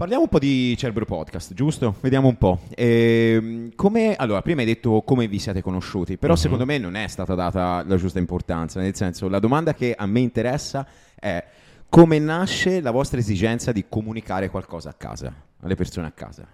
[0.00, 1.94] Parliamo un po' di Cerbero Podcast, giusto?
[2.00, 2.60] Vediamo un po'.
[2.74, 6.38] Ehm, come, allora, prima hai detto come vi siete conosciuti, però Mhm.
[6.38, 10.06] secondo me non è stata data la giusta importanza, nel senso la domanda che a
[10.06, 11.44] me interessa è
[11.90, 16.46] come nasce la vostra esigenza di comunicare qualcosa a casa, alle persone a casa.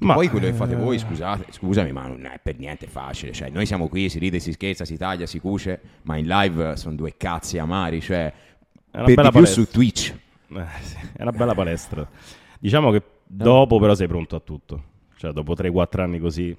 [0.00, 3.32] Ma- Poi quello che fate voi, scusate, scusami, ma non è per niente facile.
[3.32, 6.76] Cioè, noi siamo qui, si ride, si scherza, si taglia, si cuce, ma in live
[6.76, 8.02] sono due cazzi amari.
[8.02, 8.30] Cioè,
[8.90, 9.62] per di più palestra.
[9.64, 10.14] su Twitch.
[10.56, 12.06] Eh, sì, è una bella palestra.
[12.58, 14.82] Diciamo che dopo però sei pronto a tutto.
[15.16, 16.56] Cioè, dopo 3-4 anni così,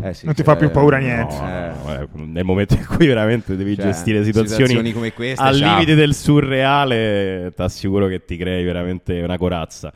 [0.00, 1.34] Eh sì, Non ti cioè, fa più paura niente.
[1.34, 1.72] No, Eh.
[1.84, 5.56] no, eh, nel momento in cui veramente devi Cioè, gestire situazioni, situazioni come queste, al
[5.56, 5.72] ciao.
[5.74, 9.92] limite del surreale, ti assicuro che ti crei veramente una corazza.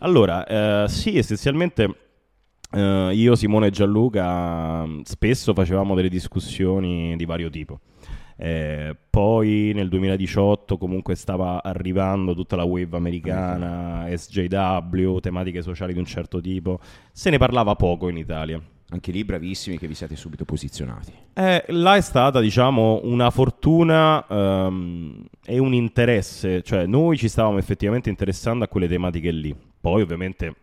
[0.00, 0.44] Allora,
[0.84, 1.88] eh, sì, essenzialmente
[2.72, 7.80] eh, io, Simone e Gianluca mh, spesso facevamo delle discussioni di vario tipo.
[8.38, 15.98] Eh, poi nel 2018 comunque stava arrivando tutta la wave americana, SJW, tematiche sociali di
[15.98, 16.78] un certo tipo.
[17.12, 18.60] Se ne parlava poco in Italia.
[18.90, 21.12] Anche lì bravissimi che vi siete subito posizionati.
[21.34, 27.58] Eh, là è stata, diciamo, una fortuna ehm, e un interesse, cioè noi ci stavamo
[27.58, 29.56] effettivamente interessando a quelle tematiche lì.
[29.80, 30.54] Poi ovviamente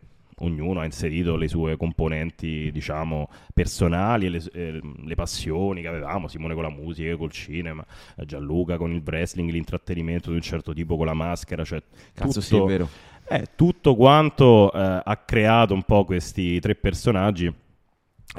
[0.44, 6.28] ognuno ha inserito le sue componenti, diciamo, personali e le, eh, le passioni che avevamo,
[6.28, 7.86] Simone con la musica, col cinema,
[8.18, 11.82] eh, Gianluca con il wrestling, l'intrattenimento di un certo tipo con la maschera, cioè
[12.14, 12.90] Cazzo, tutto, sì, è vero.
[13.28, 17.52] eh, tutto quanto eh, ha creato un po' questi tre personaggi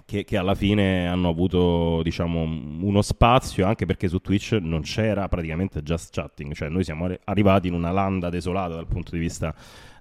[0.04, 5.28] che, che alla fine hanno avuto diciamo uno spazio anche perché su Twitch non c'era
[5.28, 9.18] praticamente just chatting cioè noi siamo arri- arrivati in una landa desolata dal punto di
[9.18, 9.54] vista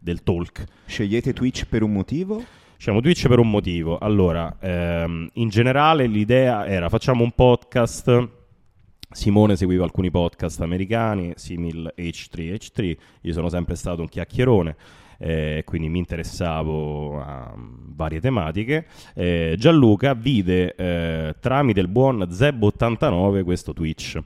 [0.03, 2.43] del talk Scegliete Twitch per un motivo?
[2.75, 3.97] Diciamo Twitch per un motivo.
[3.97, 8.29] Allora, ehm, in generale l'idea era facciamo un podcast.
[9.09, 12.97] Simone seguiva alcuni podcast americani, simil H3H3.
[13.21, 14.75] Io sono sempre stato un chiacchierone,
[15.19, 18.87] eh, quindi mi interessavo a mm, varie tematiche.
[19.15, 24.19] Eh, Gianluca vide eh, tramite il buon Zeb89 questo Twitch.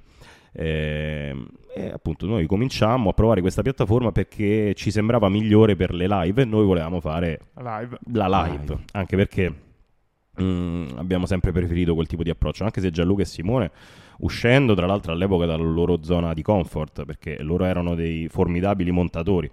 [1.78, 6.42] E appunto noi cominciamo a provare questa piattaforma perché ci sembrava migliore per le live
[6.42, 8.00] e noi volevamo fare Live.
[8.14, 9.54] la live, anche perché
[10.42, 13.72] mm, abbiamo sempre preferito quel tipo di approccio, anche se Gianluca e Simone
[14.20, 19.50] uscendo tra l'altro all'epoca dalla loro zona di comfort, perché loro erano dei formidabili montatori.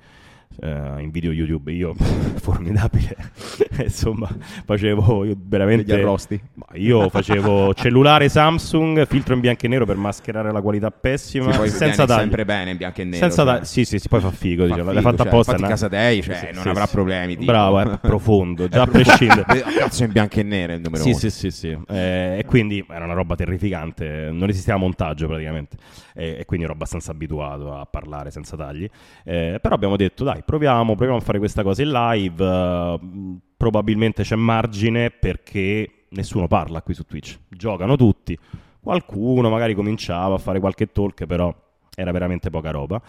[0.60, 1.94] Eh, in video YouTube io
[2.40, 3.16] formidabile
[3.82, 4.28] insomma
[4.64, 6.40] facevo io veramente Degli arrosti.
[6.74, 11.68] io facevo cellulare Samsung filtro in bianco e nero per mascherare la qualità pessima Sì,
[11.70, 13.16] senza tagli sempre bene in bianco e nero.
[13.18, 13.58] senza cioè.
[13.58, 14.82] ta- sì sì sì poi fa figo Fa diciamo.
[14.82, 17.50] figo, l'hai fatta cioè, apposta infatti casa Dei, cioè, Sì, non sì, avrà problemi, tipo.
[17.50, 21.10] bravo è profondo già a prescindere Cazzo in bianco e nero è il numero sì,
[21.10, 21.18] uno.
[21.18, 21.78] sì, sì, sì.
[21.88, 25.76] Eh, e quindi era una roba terrificante, non esisteva montaggio praticamente,
[26.14, 28.88] e, e quindi ero abbastanza abituato a parlare senza tagli.
[29.24, 32.98] Eh, però abbiamo detto, dai, proviamo, proviamo a fare questa cosa in live.
[32.98, 38.38] mh, probabilmente c'è margine perché nessuno parla qui su Twitch, giocano tutti.
[38.80, 41.54] Qualcuno magari cominciava a fare qualche talk, però
[41.94, 43.00] era veramente poca roba.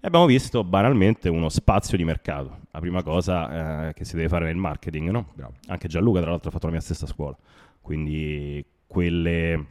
[0.00, 2.60] E abbiamo visto banalmente uno spazio di mercato.
[2.70, 5.32] La prima cosa eh, che si deve fare nel marketing, no?
[5.66, 7.36] Anche Gianluca, tra l'altro, ha fatto la mia stessa scuola.
[7.80, 9.66] Quindi quelle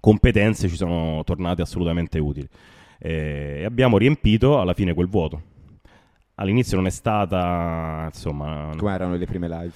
[0.00, 2.48] competenze ci sono tornate assolutamente utili.
[2.98, 5.42] Eh, E abbiamo riempito alla fine quel vuoto.
[6.36, 9.72] All'inizio non è stata, insomma, Come erano le prime live?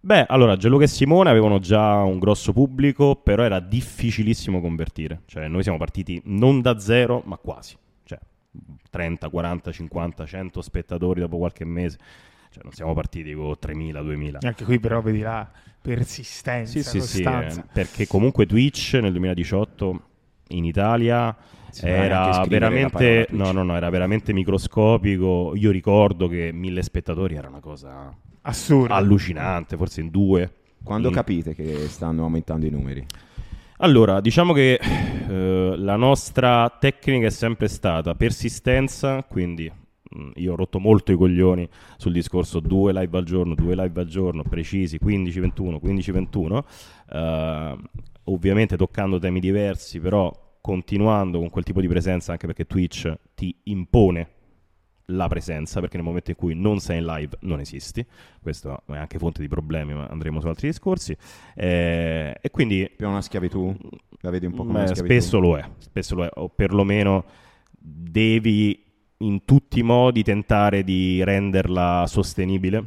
[0.00, 5.22] Beh, allora, Gianluca e Simone avevano già un grosso pubblico, però era difficilissimo convertire.
[5.24, 7.74] Cioè, noi siamo partiti non da zero, ma quasi.
[8.04, 8.18] Cioè,
[8.90, 11.98] 30, 40, 50, 100 spettatori dopo qualche mese.
[12.54, 14.38] Cioè, non siamo partiti con 3.000, 2.000.
[14.40, 15.50] E anche qui però vedi la
[15.82, 20.00] persistenza, Sì, sì, sì, eh, perché comunque Twitch nel 2018
[20.50, 25.54] in Italia anche era veramente, no, no, no, era veramente microscopico.
[25.56, 28.94] Io ricordo che mille spettatori era una cosa Assurdo.
[28.94, 30.52] allucinante, forse in due.
[30.84, 33.04] Quando In- capite che stanno aumentando i numeri?
[33.78, 39.70] Allora, diciamo che eh, la nostra tecnica è sempre stata persistenza, quindi
[40.34, 44.06] io ho rotto molto i coglioni sul discorso due live al giorno, due live al
[44.06, 46.64] giorno, precisi, 15-21, 15-21,
[47.10, 47.76] eh,
[48.24, 53.54] ovviamente toccando temi diversi, però continuando con quel tipo di presenza, anche perché Twitch ti
[53.64, 54.28] impone
[55.08, 58.04] la presenza, perché nel momento in cui non sei in live non esisti,
[58.40, 61.14] questo è anche fonte di problemi, ma andremo su altri discorsi,
[61.54, 63.76] Eh, e quindi Più una schiavitù?
[64.20, 65.04] La vedi un po' come schiavitù?
[65.04, 67.24] spesso lo è, spesso lo è, o perlomeno
[67.78, 68.83] devi
[69.18, 72.84] in tutti i modi tentare di renderla sostenibile,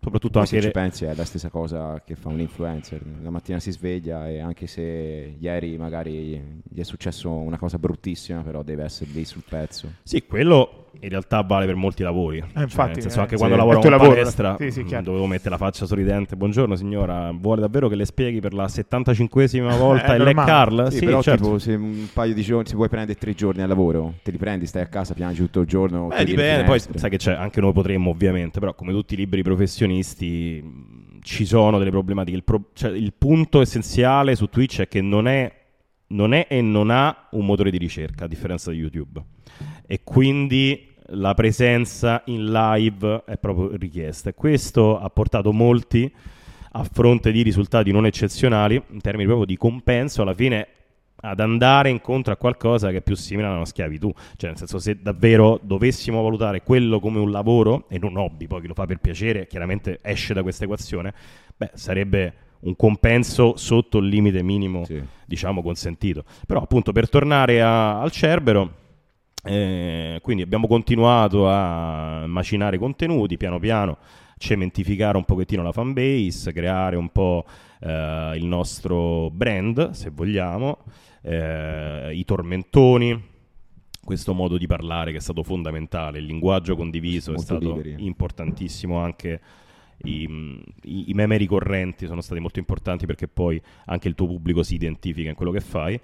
[0.00, 3.02] soprattutto Poi se anche ci le- pensi è la stessa cosa che fa un influencer.
[3.22, 8.42] La mattina si sveglia e anche se ieri magari gli è successo una cosa bruttissima,
[8.42, 9.92] però deve essere lì sul pezzo.
[10.02, 12.42] Sì, quello in realtà vale per molti lavori.
[12.52, 13.38] Cioè, infatti, nel senso, eh, anche sì.
[13.38, 15.04] quando lavoro in lavoro, palestra, sì, sì, chiaro.
[15.04, 16.36] dovevo mettere la faccia sorridente.
[16.36, 20.50] Buongiorno signora, vuole davvero che le spieghi per la 75esima volta il normale.
[20.64, 20.90] curl?
[20.90, 21.44] Sì, Sì, però certo.
[21.44, 24.38] tipo se un paio di giorni, se vuoi prendere tre giorni al lavoro, te li
[24.38, 26.06] prendi, stai a casa, piangi tutto il giorno.
[26.08, 29.42] Beh, dipende, poi sai che c'è, anche noi potremmo ovviamente, però come tutti i liberi
[29.42, 32.36] professionisti ci sono delle problematiche.
[32.36, 35.52] Il, pro- cioè, il punto essenziale su Twitch è che non è,
[36.08, 39.20] non è e non ha un motore di ricerca, a differenza di YouTube.
[39.86, 44.30] E quindi la presenza in live è proprio richiesta.
[44.30, 46.12] E questo ha portato molti
[46.72, 50.66] a fronte di risultati non eccezionali, in termini proprio di compenso, alla fine
[51.18, 54.12] ad andare incontro a qualcosa che è più simile a una schiavitù.
[54.36, 58.46] Cioè, nel senso, se davvero dovessimo valutare quello come un lavoro e non un hobby,
[58.46, 61.14] poi chi lo fa per piacere chiaramente esce da questa equazione,
[61.56, 65.02] beh, sarebbe un compenso sotto il limite minimo, Sì.
[65.24, 66.24] diciamo, consentito.
[66.46, 68.84] Però, appunto, per tornare a- al Cerbero,
[69.46, 73.98] eh, quindi abbiamo continuato a macinare contenuti piano piano,
[74.38, 77.44] cementificare un pochettino la fanbase, creare un po'
[77.80, 80.78] eh, il nostro brand, se vogliamo,
[81.22, 83.34] eh, i tormentoni,
[84.04, 88.04] questo modo di parlare che è stato fondamentale, il linguaggio condiviso è Molto stato liberi.
[88.04, 89.40] importantissimo anche.
[90.04, 90.28] I,
[90.82, 94.74] i, i meme ricorrenti sono stati molto importanti perché poi anche il tuo pubblico si
[94.74, 95.98] identifica in quello che fai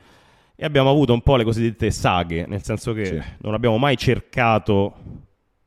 [0.55, 3.20] e abbiamo avuto un po' le cosiddette saghe, nel senso che Sì.
[3.40, 4.94] non abbiamo mai cercato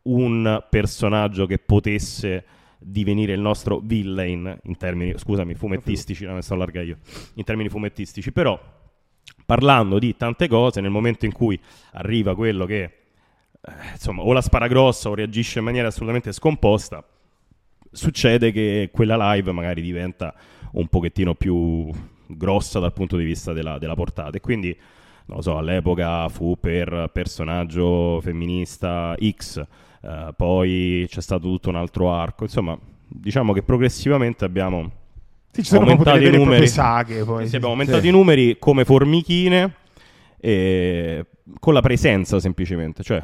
[0.03, 2.45] un personaggio che potesse
[2.79, 6.97] divenire il nostro villain in termini, scusami, fumettistici, non mi sto allarga io,
[7.35, 8.59] in termini fumettistici, però
[9.45, 11.59] parlando di tante cose, nel momento in cui
[11.93, 12.91] arriva quello che eh,
[13.93, 17.03] insomma o la spara grossa o reagisce in maniera assolutamente scomposta,
[17.91, 20.33] succede che quella live magari diventa
[20.73, 21.89] un pochettino più
[22.27, 24.75] grossa dal punto di vista della, della portata e quindi
[25.27, 29.57] non lo so, all'epoca fu per personaggio femminista X,
[30.01, 34.91] eh, poi c'è stato tutto un altro arco, insomma, diciamo che progressivamente abbiamo
[35.49, 36.67] Sì, ci sono aumentato i numeri.
[36.67, 37.47] saghe poi.
[37.47, 38.07] Sì, abbiamo aumentato Sì.
[38.07, 39.73] i numeri come formichine
[40.39, 41.25] e
[41.59, 43.23] con la presenza semplicemente, cioè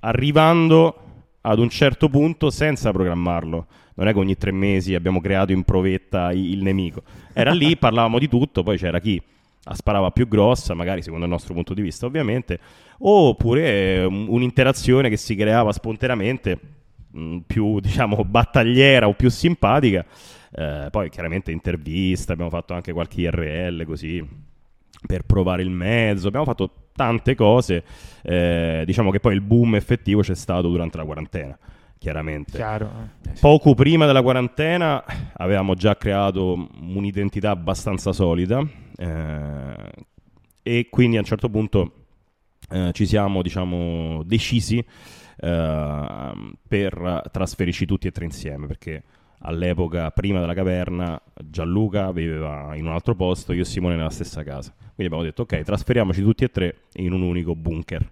[0.00, 0.96] arrivando
[1.42, 3.66] ad un certo punto senza programmarlo.
[3.94, 7.02] Non è che ogni tre mesi abbiamo creato in provetta il nemico.
[7.32, 9.20] Era lì, parlavamo di tutto, poi c'era chi
[9.64, 12.58] la sparava più grossa, magari secondo il nostro punto di vista ovviamente,
[12.98, 16.58] oppure un- un'interazione che si creava spontaneamente,
[17.10, 20.04] mh, più diciamo battagliera o più simpatica.
[20.54, 24.22] Eh, poi chiaramente interviste, abbiamo fatto anche qualche IRL così
[25.06, 27.82] per provare il mezzo, abbiamo fatto tante cose,
[28.22, 31.58] eh, diciamo che poi il boom effettivo c'è stato durante la quarantena,
[32.02, 32.56] chiaramente.
[32.56, 32.90] Chiaro.
[33.22, 33.30] eh.
[33.38, 38.60] Poco prima della quarantena avevamo già creato un'identità abbastanza solida
[38.96, 39.74] eh,
[40.64, 41.92] e quindi a un certo punto
[42.70, 46.32] eh, ci siamo diciamo, decisi eh,
[46.66, 49.04] per trasferirci tutti e tre insieme perché
[49.44, 54.42] all'epoca prima della caverna Gianluca viveva in un altro posto, io e Simone nella stessa
[54.42, 54.72] casa.
[54.76, 58.10] Quindi abbiamo detto ok, trasferiamoci tutti e tre in un unico bunker.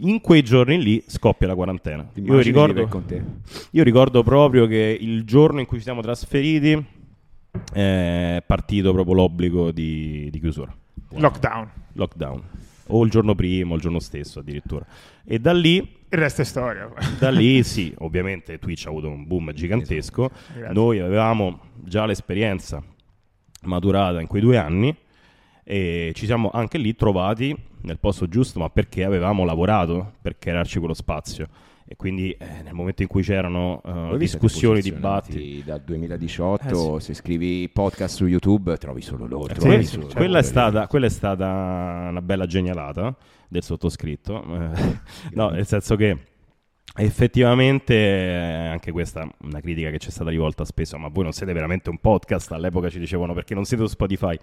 [0.00, 2.08] In quei giorni lì scoppia la quarantena.
[2.14, 3.22] Io ricordo, vivere con te?
[3.70, 6.70] io ricordo proprio che il giorno in cui ci siamo trasferiti
[7.72, 10.74] eh, è partito proprio l'obbligo di, di chiusura.
[11.10, 11.70] Lockdown.
[11.94, 12.42] Lockdown.
[12.92, 14.84] O il giorno prima o il giorno stesso addirittura.
[15.24, 16.90] E da lì, Il resto è storia.
[17.18, 20.30] da lì sì, ovviamente Twitch ha avuto un boom gigantesco.
[20.54, 20.74] Grazie.
[20.74, 22.82] Noi avevamo già l'esperienza
[23.62, 24.96] maturata in quei due anni
[25.70, 30.80] e ci siamo anche lì trovati nel posto giusto, ma perché avevamo lavorato per crearci
[30.80, 31.46] quello spazio.
[31.86, 37.06] E quindi eh, nel momento in cui c'erano siete discussioni, dibattiti, Dal 2018, Eh, sì.
[37.06, 39.52] se scrivi podcast su YouTube, trovi solo loro.
[39.52, 41.46] Eh, trovi sì, solo quella, è stata, quella è stata
[42.10, 43.16] una bella genialata
[43.48, 44.44] del sottoscritto,
[45.34, 46.18] no, nel senso che
[46.96, 51.24] effettivamente eh, anche questa è una critica che ci è stata rivolta spesso, ma voi
[51.24, 54.36] non siete veramente un podcast, all'epoca ci dicevano perché non siete su Spotify,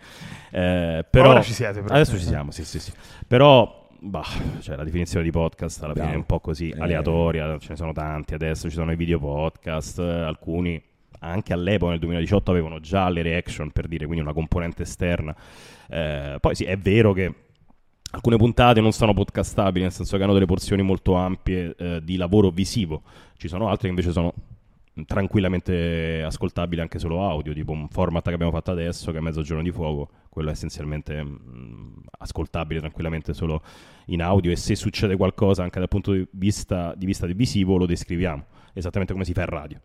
[0.52, 1.94] Eh, però Ora ci siete, però.
[1.96, 2.92] adesso ci siamo, sì sì sì,
[3.28, 4.26] però bah,
[4.60, 6.18] cioè, la definizione di podcast alla fine Bravo.
[6.18, 6.80] è un po' così Eh.
[6.82, 10.82] aleatoria, ce ne sono tanti adesso, ci sono i video podcast, eh, alcuni
[11.20, 15.36] anche all'epoca nel 2018 avevano già le reaction per dire, quindi una componente esterna.
[15.90, 17.34] Eh, poi sì, è vero che
[18.12, 22.16] alcune puntate non sono podcastabili, nel senso che hanno delle porzioni molto ampie eh, di
[22.16, 23.04] lavoro visivo.
[23.36, 24.34] Ci sono altre che invece sono
[25.06, 29.62] tranquillamente ascoltabili anche solo audio, tipo un format che abbiamo fatto adesso che è Mezzogiorno
[29.62, 33.62] di Fuoco, quello è essenzialmente mh, ascoltabile tranquillamente solo
[34.08, 37.78] in audio e se succede qualcosa anche dal punto di vista di, vista di visivo
[37.78, 39.80] lo descriviamo, esattamente come si fa in radio.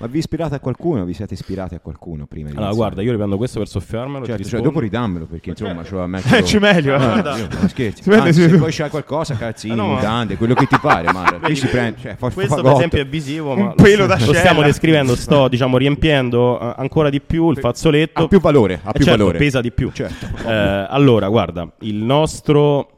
[0.00, 1.04] Ma vi ispirate a qualcuno?
[1.04, 2.76] Vi siete ispirati a qualcuno prima di Allora, iniziare?
[2.76, 4.26] guarda, io riprendo questo per soffermarlo.
[4.26, 6.94] Certo, cioè, dopo ridammelo perché insomma ce lo metto Eh, ci meglio.
[6.94, 7.36] Ah, Guarda.
[7.36, 8.08] io non scherzi.
[8.10, 11.66] Anzi, se poi c'hai qualcosa, calzini, no, mutande, quello che ti pare, ma qui si
[11.66, 12.76] prende, cioè, fa, Questo, fa per gotto.
[12.76, 15.16] esempio, è visivo, Un ma pelo da lo stiamo descrivendo.
[15.16, 18.22] Sto, diciamo, riempiendo eh, ancora di più il fazzoletto.
[18.22, 19.38] ha più valore, ha Eh, più certo, valore.
[19.38, 19.90] pesa di più.
[19.92, 20.26] Certo.
[20.48, 22.92] Eh, allora, guarda, il nostro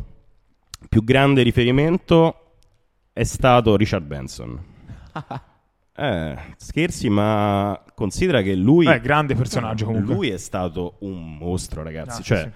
[0.87, 2.35] più grande riferimento
[3.15, 4.59] è stato Richard Benson.
[5.97, 10.14] Eh, scherzi, ma considera che lui, Eh, grande personaggio comunque.
[10.14, 12.20] lui è stato un mostro, ragazzi.
[12.20, 12.49] Ah, cioè, sì.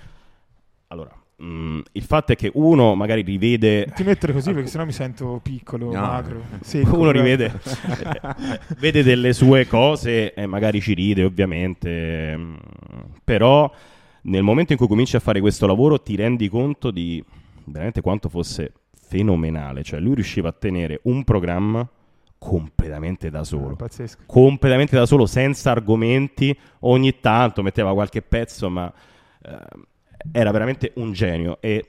[0.88, 1.10] allora,
[1.42, 5.40] mm, il fatto è che uno magari rivede Ti mettere così perché sennò mi sento
[5.42, 6.00] piccolo, No.
[6.00, 6.42] magro.
[6.62, 12.54] secco, uno rivede eh, vede delle sue cose e magari ci ride ovviamente mm,
[13.24, 13.70] però
[14.22, 17.22] nel momento in cui cominci a fare questo lavoro ti rendi conto di
[17.66, 18.72] veramente quanto fosse
[19.06, 21.86] fenomenale cioè lui riusciva a tenere un programma
[22.44, 24.24] completamente da solo pazzesco.
[24.26, 28.92] completamente da solo senza argomenti ogni tanto metteva qualche pezzo ma
[29.42, 29.58] eh,
[30.30, 31.84] era veramente un genio e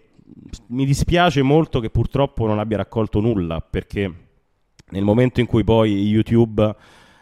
[0.68, 4.14] mi dispiace molto che purtroppo non abbia raccolto nulla perché
[4.91, 6.76] nel momento in cui poi YouTube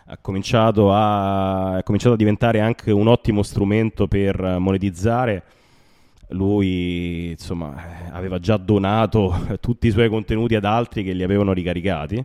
[0.05, 5.43] ha cominciato a, è cominciato a diventare anche un ottimo strumento per monetizzare,
[6.29, 11.53] lui insomma eh, aveva già donato tutti i suoi contenuti ad altri che li avevano
[11.53, 12.23] ricaricati.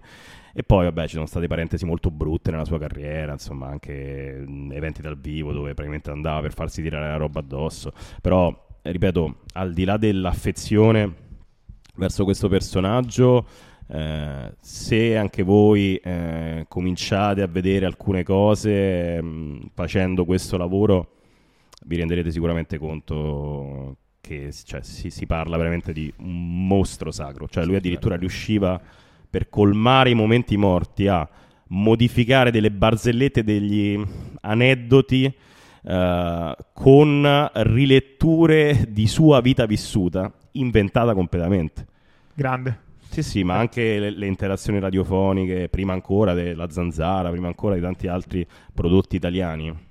[0.52, 5.02] E poi, vabbè, ci sono state parentesi molto brutte nella sua carriera, insomma, anche eventi
[5.02, 7.92] dal vivo dove praticamente andava per farsi tirare la roba addosso.
[8.20, 11.26] Però, ripeto, al di là dell'affezione
[11.96, 13.46] verso questo personaggio,
[13.90, 21.12] eh, se anche voi eh, cominciate a vedere alcune cose mh, facendo questo lavoro,
[21.86, 27.48] vi renderete sicuramente conto che cioè, si, si parla veramente di un mostro sacro.
[27.48, 28.80] Cioè, lui addirittura riusciva
[29.28, 31.28] per colmare i momenti morti a
[31.68, 34.00] modificare delle barzellette, degli
[34.40, 35.32] aneddoti
[35.82, 41.86] eh, con riletture di sua vita vissuta, inventata completamente.
[42.34, 42.86] Grande.
[43.10, 47.80] Sì, sì, ma anche le, le interazioni radiofoniche, prima ancora della Zanzara, prima ancora di
[47.80, 49.86] tanti altri prodotti italiani.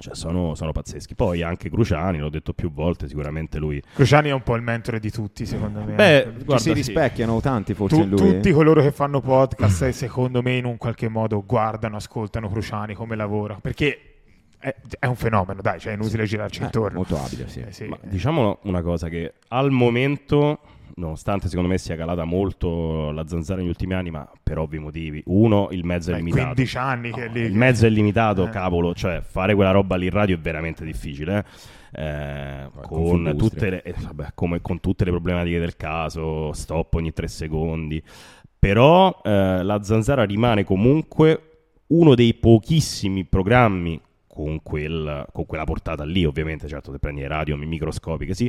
[0.00, 1.14] Cioè, sono, sono pazzeschi.
[1.14, 3.82] Poi anche Cruciani, l'ho detto più volte, sicuramente lui.
[3.94, 5.94] Cruciani è un po' il mentore di tutti, secondo me.
[5.94, 6.72] Beh, guarda, si sì.
[6.72, 8.18] rispecchiano tanti forse Tu- in lui.
[8.18, 12.94] tutti coloro che fanno podcast, eh, secondo me, in un qualche modo guardano, ascoltano Cruciani
[12.94, 13.58] come lavora.
[13.60, 14.04] Perché
[14.58, 16.96] è, è un fenomeno, dai, cioè è inutile girarci Eh, intorno.
[16.96, 17.60] molto abile, sì.
[17.60, 17.84] Eh, sì.
[17.84, 20.60] Ma diciamo una cosa che al momento,
[20.96, 25.22] nonostante secondo me sia calata molto la zanzara negli ultimi anni, ma per ovvi motivi.
[25.26, 26.44] Uno, il mezzo è Beh, limitato.
[26.54, 28.50] 15 anni che No, lì- il mezzo è limitato, Eh.
[28.50, 31.38] cavolo, cioè fare quella roba lì in radio è veramente difficile.
[31.38, 31.78] eh.
[31.92, 37.12] Eh, con tutte le, eh, vabbè, come con tutte le problematiche del caso, stop ogni
[37.12, 38.00] tre secondi.
[38.58, 41.42] Però eh, la zanzara rimane comunque
[41.88, 47.28] uno dei pochissimi programmi con, quel- con quella portata lì, ovviamente, certo, se prendi le
[47.28, 48.48] radio microscopiche, sì,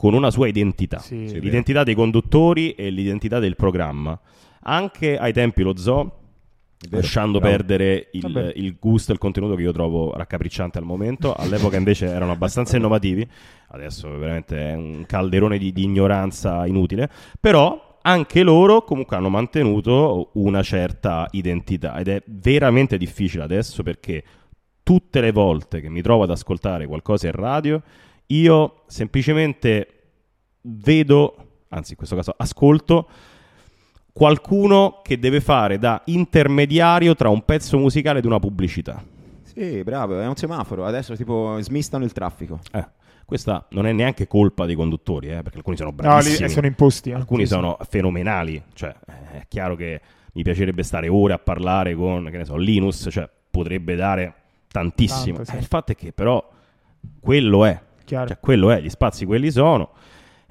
[0.00, 0.96] con una sua identità.
[0.96, 1.38] Sì.
[1.38, 4.18] L'identità dei conduttori e l'identità del programma.
[4.62, 6.20] Anche ai tempi lo zoo,
[6.88, 7.54] lasciando bravo.
[7.54, 11.34] perdere il, il gusto e il contenuto che io trovo raccapricciante al momento.
[11.34, 13.28] All'epoca invece erano abbastanza innovativi,
[13.68, 20.30] adesso veramente è un calderone di, di ignoranza inutile, però anche loro comunque hanno mantenuto
[20.36, 24.24] una certa identità ed è veramente difficile adesso perché
[24.82, 27.82] tutte le volte che mi trovo ad ascoltare qualcosa in radio,
[28.30, 29.86] io semplicemente
[30.62, 33.08] vedo, anzi in questo caso ascolto,
[34.12, 39.02] qualcuno che deve fare da intermediario tra un pezzo musicale ed una pubblicità.
[39.42, 40.84] Sì, bravo, è un semaforo.
[40.84, 42.60] Adesso tipo smistano il traffico.
[42.72, 42.86] Eh,
[43.24, 46.46] questa non è neanche colpa dei conduttori, eh, perché alcuni sono No, bravissimi.
[46.46, 47.10] eh, sono imposti.
[47.10, 47.14] eh.
[47.14, 47.54] Alcuni Sì, sì.
[47.54, 48.94] sono fenomenali, cioè
[49.32, 50.00] è chiaro che
[50.32, 54.34] mi piacerebbe stare ore a parlare con, che ne so, Linus, cioè potrebbe dare
[54.68, 55.36] tantissimo.
[55.38, 55.56] Tanto, sì.
[55.56, 56.48] Eh, il fatto è che però
[57.20, 58.26] quello è, Chiaro.
[58.26, 59.90] cioè quello è, gli spazi quelli sono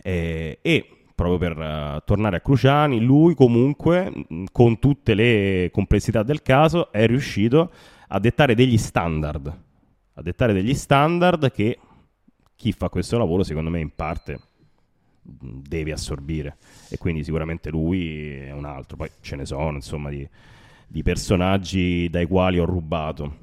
[0.01, 6.23] eh, e proprio per eh, tornare a Cruciani, lui comunque mh, con tutte le complessità
[6.23, 7.71] del caso è riuscito
[8.07, 9.61] a dettare degli standard,
[10.13, 11.77] a dettare degli standard che
[12.55, 14.39] chi fa questo lavoro secondo me in parte
[15.21, 16.55] mh, deve assorbire.
[16.89, 18.95] E quindi sicuramente lui è un altro.
[18.95, 20.25] Poi ce ne sono insomma di,
[20.87, 23.39] di personaggi dai quali ho rubato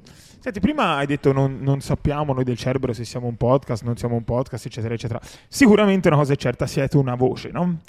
[0.47, 3.97] Senti, prima hai detto non, non sappiamo noi del Cerbero se siamo un podcast, non
[3.97, 5.19] siamo un podcast, eccetera, eccetera.
[5.49, 7.79] Sicuramente una cosa è certa, siete una voce, no?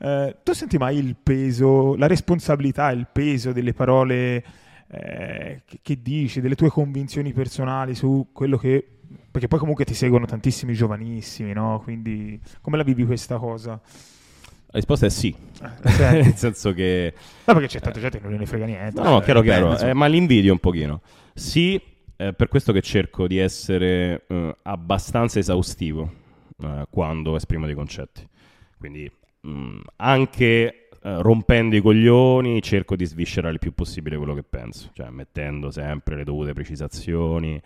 [0.00, 4.44] Eh, tu senti mai il peso, la responsabilità, il peso delle parole
[4.90, 8.84] eh, che, che dici, delle tue convinzioni personali su quello che...
[9.30, 11.80] Perché poi comunque ti seguono tantissimi giovanissimi, no?
[11.84, 13.70] Quindi come la vivi questa cosa?
[13.70, 17.14] La risposta è sì, Eh, nel senso che...
[17.44, 19.00] No, perché c'è tanta gente che non gliene frega niente.
[19.00, 21.00] No, no, chiaro, dipende, chiaro, eh, ma l'invidio un pochino.
[21.32, 21.80] Sì,
[22.18, 26.12] è per questo che cerco di essere eh, abbastanza esaustivo
[26.60, 28.28] eh, quando esprimo dei concetti.
[28.76, 29.08] Quindi
[29.42, 34.90] mh, anche eh, rompendo i coglioni cerco di sviscerare il più possibile quello che penso,
[34.94, 37.60] cioè mettendo sempre le dovute precisazioni,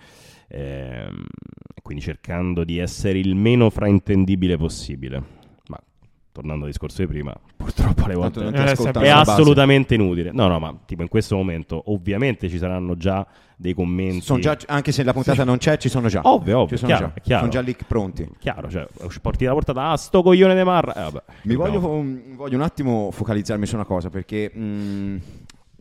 [0.49, 1.25] ehm,
[1.81, 5.41] quindi cercando di essere il meno fraintendibile possibile.
[6.33, 10.31] Tornando al discorso di prima, purtroppo alle volte non è assolutamente inutile.
[10.33, 14.23] No, no, ma tipo in questo momento ovviamente ci saranno già dei commenti.
[14.23, 16.23] Sono già, anche se la puntata non c'è, ci sono già.
[16.25, 17.21] Ovvio, ovvio, Ci sono, chiaro, già.
[17.21, 17.41] chiaro.
[17.41, 18.29] sono già lì pronti.
[18.39, 18.87] Chiaro, cioè,
[19.21, 20.95] porti la portata, ah, sto coglione di Marra.
[20.95, 25.17] Eh, vabbè, Mi voglio, um, voglio un attimo focalizzarmi su una cosa perché mm,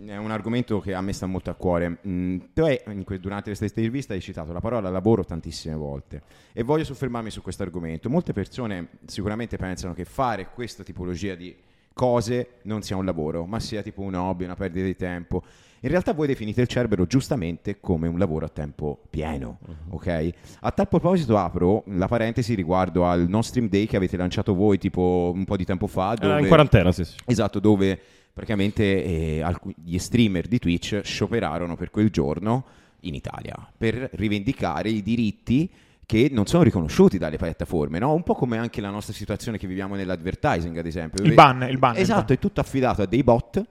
[0.05, 1.97] è un argomento che a me sta molto a cuore.
[2.07, 2.63] Mm, tu
[3.03, 6.21] que- durante questa intervista hai citato la parola lavoro tantissime volte
[6.53, 8.09] e voglio soffermarmi su questo argomento.
[8.09, 11.55] Molte persone sicuramente pensano che fare questa tipologia di
[11.93, 15.43] cose non sia un lavoro, ma sia tipo un hobby, una perdita di tempo.
[15.83, 19.57] In realtà voi definite il Cerbero giustamente come un lavoro a tempo pieno,
[19.89, 20.29] ok?
[20.61, 24.77] A tal proposito apro la parentesi riguardo al No Stream Day che avete lanciato voi
[24.77, 26.13] tipo un po' di tempo fa.
[26.13, 26.41] Eh, Dove...
[26.41, 27.15] in quarantena, sì, sì.
[27.25, 27.99] Esatto, dove
[28.33, 32.65] praticamente eh, alcu- gli streamer di Twitch scioperarono per quel giorno
[33.01, 35.69] in Italia per rivendicare i diritti
[36.05, 38.13] che non sono riconosciuti dalle piattaforme, no?
[38.13, 41.23] Un po' come anche la nostra situazione che viviamo nell'advertising, ad esempio.
[41.23, 41.95] Il ban, il ban.
[41.95, 42.35] il Esatto, ban.
[42.35, 43.63] è tutto affidato a dei bot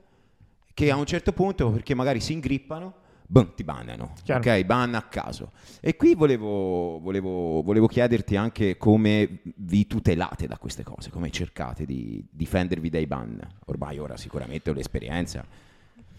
[0.72, 2.94] che a un certo punto, perché magari si ingrippano,
[3.30, 4.12] boom, ti bannano.
[4.24, 4.40] Chiaro.
[4.40, 5.52] Ok, ban a caso.
[5.80, 11.84] E qui volevo, volevo- volevo chiederti anche come vi tutelate da queste cose, come cercate
[11.84, 13.38] di difendervi dai ban.
[13.66, 15.44] Ormai ora sicuramente ho l'esperienza.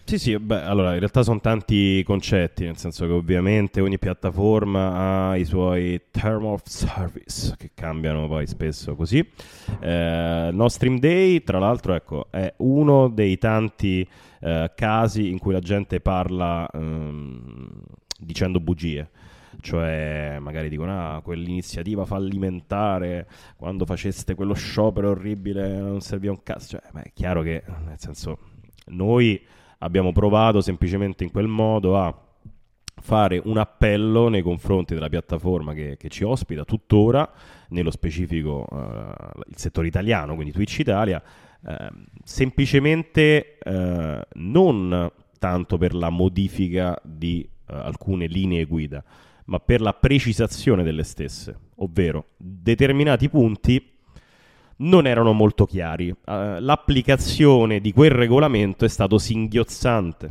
[0.04, 5.30] Sì, sì, beh, allora in realtà sono tanti concetti, nel senso che ovviamente ogni piattaforma
[5.30, 9.24] ha i suoi term of service che cambiano poi spesso così.
[9.80, 14.06] Eh, No Stream Day, tra l'altro, ecco, è uno dei tanti
[14.42, 17.82] eh, casi in cui la gente parla ehm,
[18.18, 19.08] dicendo bugie.
[19.60, 26.78] Cioè, magari dicono: Ah, quell'iniziativa fallimentare quando faceste quello sciopero orribile non serviva un cazzo.
[26.78, 28.38] Cioè, beh, è chiaro che, nel senso,
[28.86, 29.40] noi
[29.78, 32.16] abbiamo provato semplicemente in quel modo a
[33.00, 37.30] fare un appello nei confronti della piattaforma che, che ci ospita tuttora,
[37.68, 39.14] nello specifico eh,
[39.48, 41.22] il settore italiano, quindi Twitch Italia,
[41.66, 41.90] eh,
[42.24, 49.02] semplicemente eh, non tanto per la modifica di eh, alcune linee guida,
[49.46, 53.90] ma per la precisazione delle stesse, ovvero determinati punti
[54.76, 56.08] non erano molto chiari.
[56.08, 60.30] Eh, l'applicazione di quel regolamento è stato singhiozzante.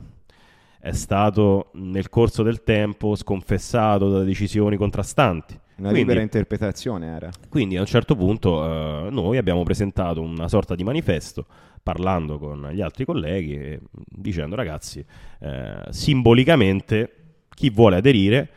[0.79, 5.59] È stato nel corso del tempo sconfessato da decisioni contrastanti.
[5.81, 7.29] Una Quindi- libera interpretazione era.
[7.49, 11.45] quindi a un certo punto eh, noi abbiamo presentato una sorta di manifesto
[11.81, 15.03] parlando con gli altri colleghi e dicendo ragazzi,
[15.39, 17.15] eh, simbolicamente
[17.49, 18.47] chi vuole aderire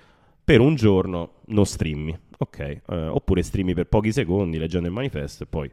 [0.45, 2.59] per un giorno non streammi, ok?
[2.59, 5.71] Eh, oppure streammi per pochi secondi leggendo il manifesto e poi...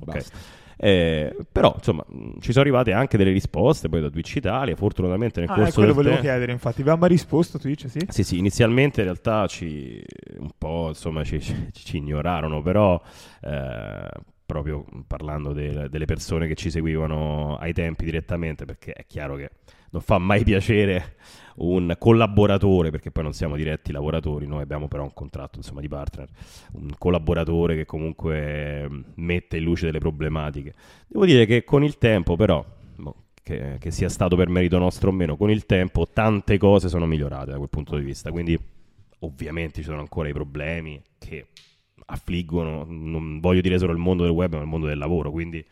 [0.00, 0.04] ok.
[0.04, 0.36] Basta.
[0.82, 5.40] Eh, però insomma mh, ci sono arrivate anche delle risposte poi da Twitch Italia fortunatamente
[5.40, 6.76] nel Ah, corso quello del volevo tempo chiedere, infatti.
[6.76, 8.06] Vi aveva mai risposto Twitch, sì?
[8.08, 10.02] sì, sì, inizialmente in realtà ci
[10.38, 12.98] un po' insomma ci, ci- ci ignorarono, però
[13.42, 14.08] eh,
[14.46, 19.50] proprio parlando del- delle persone che ci seguivano ai tempi direttamente, perché è chiaro che
[19.90, 21.16] non fa mai piacere
[21.56, 25.88] un collaboratore, perché poi non siamo diretti lavoratori, noi abbiamo però un contratto insomma di
[25.88, 26.28] partner,
[26.72, 30.74] un collaboratore che comunque mm, mette in luce delle problematiche.
[31.06, 32.64] Devo dire che con il tempo però,
[32.96, 36.88] boh, che, che sia stato per merito nostro o meno, con il tempo tante cose
[36.88, 38.58] sono migliorate da quel punto di vista, quindi
[39.20, 41.48] ovviamente ci sono ancora i problemi che
[42.06, 45.64] affliggono, non voglio dire solo il mondo del web, ma il mondo del lavoro, quindi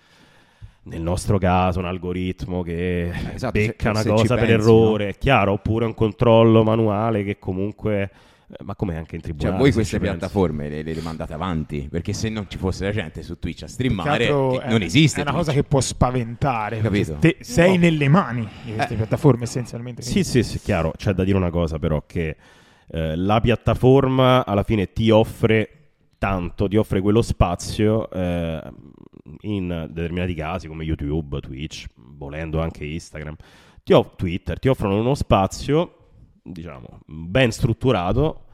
[0.88, 5.08] nel nostro caso un algoritmo che esatto, becca se- una se cosa per pensi, errore,
[5.08, 8.10] è chiaro, oppure un controllo manuale che comunque,
[8.50, 9.58] eh, ma come anche in Cioè, tribunale.
[9.58, 13.22] voi se queste piattaforme le, le mandate avanti, perché se non ci fosse la gente
[13.22, 15.20] su Twitch a streamare, è- non esiste.
[15.20, 15.46] È una Twitch.
[15.46, 16.80] cosa che può spaventare.
[16.80, 17.16] Capito?
[17.20, 17.80] te- sei No.
[17.80, 18.96] nelle mani di queste Eh.
[18.96, 20.02] piattaforme essenzialmente.
[20.02, 20.92] Sì, sì, sì, chiaro.
[20.96, 22.36] C'è da dire una cosa però che
[22.90, 25.70] eh, la piattaforma alla fine ti offre
[26.18, 28.60] tanto, ti offre quello spazio eh,
[29.42, 33.36] in determinati casi come YouTube, Twitch, volendo anche Instagram,
[33.82, 35.94] ti off- Twitter, ti offrono uno spazio,
[36.42, 38.44] diciamo, ben strutturato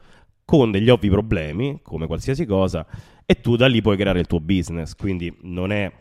[0.45, 2.85] con degli ovvi problemi, come qualsiasi cosa,
[3.25, 5.91] e tu da lì puoi creare il tuo business, quindi non è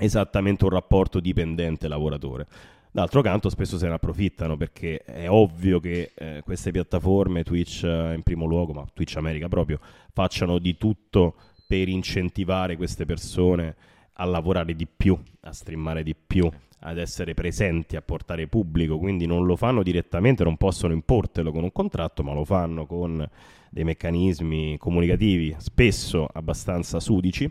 [0.00, 2.46] esattamente un rapporto dipendente-lavoratore.
[2.90, 8.14] D'altro canto spesso se ne approfittano perché è ovvio che eh, queste piattaforme, Twitch eh,
[8.14, 9.78] in primo luogo, ma Twitch America proprio,
[10.12, 11.34] facciano di tutto
[11.66, 13.76] per incentivare queste persone
[14.20, 16.50] a lavorare di più, a streamare di più,
[16.80, 21.62] ad essere presenti, a portare pubblico, quindi non lo fanno direttamente, non possono importelo con
[21.62, 23.28] un contratto, ma lo fanno con
[23.70, 27.50] dei meccanismi comunicativi spesso abbastanza sudici.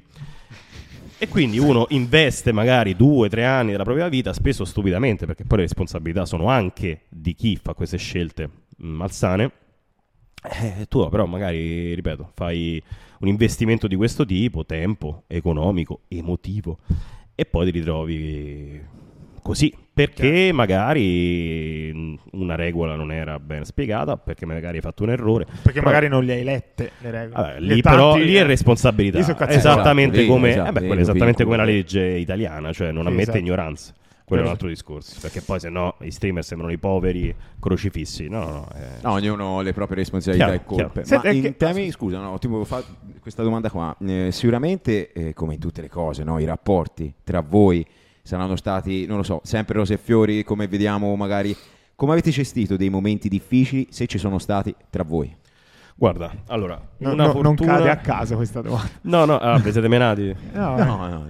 [1.19, 5.57] E quindi uno investe magari due, tre anni della propria vita, spesso stupidamente, perché poi
[5.59, 9.51] le responsabilità sono anche di chi fa queste scelte malsane.
[10.43, 12.81] Eh, tu però magari, ripeto, fai
[13.19, 16.77] un investimento di questo tipo, tempo, economico, emotivo,
[17.35, 18.79] e poi ti ritrovi
[19.41, 21.91] così, perché magari
[22.33, 25.45] una regola non era ben spiegata, perché magari hai fatto un errore.
[25.45, 27.41] Perché Però- magari non le hai lette le regole.
[27.41, 30.71] Vabbè, Le lì tanti- però lì è responsabilità, Lì sono cazzi esattamente Esatto, come, eh
[30.71, 33.37] beh, è come la legge italiana, cioè non Sì, ammette esatto.
[33.39, 33.93] ignoranza.
[34.27, 38.27] Quello è un altro discorso, perché poi se no i streamer sembrano i poveri crocifissi.
[38.27, 38.67] No, no, no.
[38.75, 38.99] eh.
[39.01, 41.01] No, ognuno ha le proprie responsabilità Chiaro, e colpe.
[41.03, 41.05] chiaro.
[41.05, 42.83] Senti, Ma è in che- temi, scusa, no, ti volevo fare
[43.21, 43.95] questa domanda qua.
[44.05, 47.85] Eh, sicuramente, eh, come in tutte le cose, no, i rapporti tra voi
[48.21, 51.55] saranno stati, non lo so, sempre rose e fiori, come vediamo magari.
[51.95, 55.33] Come avete gestito dei momenti difficili, se ci sono stati, tra voi?
[55.99, 57.71] Guarda, allora, No, una no, fortuna...
[57.71, 58.87] Non cade a caso questa domanda.
[59.01, 60.31] No, no, ah, vi siete menati?
[60.53, 61.25] No, No, no, no.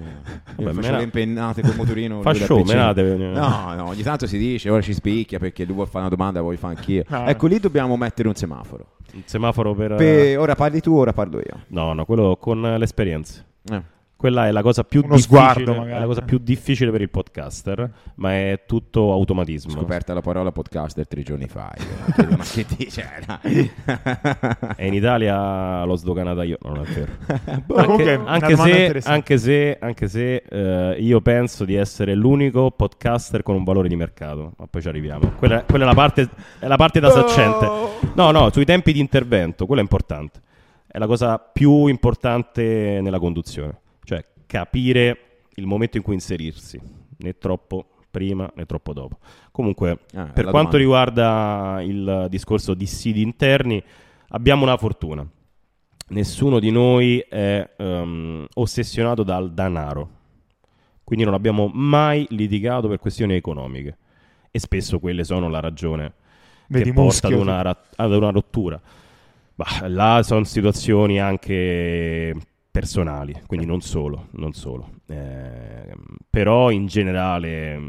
[0.57, 2.21] Vabbè, faccio mena- le impennate col motorino.
[2.21, 3.01] Fa show, menate.
[3.15, 6.41] No, no, ogni tanto si dice, ora ci spicchia perché lui vuole fare una domanda,
[6.41, 7.03] vuoi fare anch'io.
[7.07, 7.27] No.
[7.27, 8.95] Ecco, lì dobbiamo mettere un semaforo.
[9.13, 9.95] Un semaforo per...
[9.95, 11.61] Per- ora parli tu, ora parlo io.
[11.67, 13.45] No, no, quello con le esperienze.
[13.71, 13.81] Eh.
[14.17, 15.91] Quella è la cosa più sguardo, magari.
[15.91, 19.73] è la cosa più difficile per il podcaster, ma è tutto automatismo.
[19.73, 21.71] scoperta la parola podcaster tre giorni fa.
[21.77, 22.35] io.
[22.35, 23.07] Ma che dice?
[24.75, 27.11] E in Italia l'ho sdoganata io, no, non è vero.
[27.63, 27.75] Boh.
[27.75, 33.53] Anche, anche se, anche se, anche se, eh, io penso di essere l'unico podcaster con
[33.53, 35.33] un valore di mercato, ma poi ci arriviamo.
[35.37, 37.69] Quella, quella è, la parte, è la parte da saccente.
[38.15, 40.41] No, no, sui tempi di intervento, quello è importante.
[40.87, 43.77] È la cosa più importante nella conduzione,
[44.07, 45.19] cioè capire
[45.55, 46.79] il momento in cui inserirsi,
[47.17, 49.17] né troppo prima né troppo dopo.
[49.51, 50.77] Comunque, Ah, per quanto domanda.
[50.77, 53.83] riguarda il discorso di siti interni,
[54.29, 55.27] abbiamo una fortuna.
[56.09, 60.09] Nessuno di noi è ehm, ossessionato dal denaro,
[61.03, 63.97] quindi non abbiamo mai litigato per questioni economiche
[64.49, 66.13] e spesso quelle sono la ragione
[66.69, 68.79] Vedi che porta ad una, ra- ad una rottura.
[69.53, 72.33] Bah, là sono situazioni anche
[72.79, 74.89] personali, quindi non solo, non solo.
[75.07, 75.95] Eh,
[76.29, 77.79] però in generale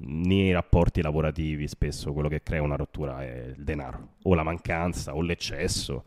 [0.00, 5.14] nei rapporti lavorativi spesso quello che crea una rottura è il denaro, o la mancanza,
[5.16, 6.04] o l'eccesso.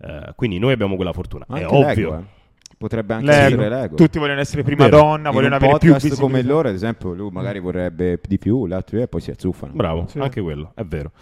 [0.00, 1.44] Eh, quindi noi abbiamo quella fortuna.
[1.48, 1.84] Anche è ovvio.
[2.10, 2.40] l'ego, eh.
[2.82, 3.62] Potrebbe anche L'ego.
[3.62, 3.94] essere l'ego.
[3.94, 4.96] Tutti vogliono essere prima Vero.
[4.96, 6.52] donna, In vogliono un avere più podcast come visibilità.
[6.52, 9.72] loro, ad esempio, lui magari vorrebbe di più, l'altro e poi si azzuffano.
[9.72, 10.18] Bravo, Sì.
[10.18, 11.12] anche quello, è vero.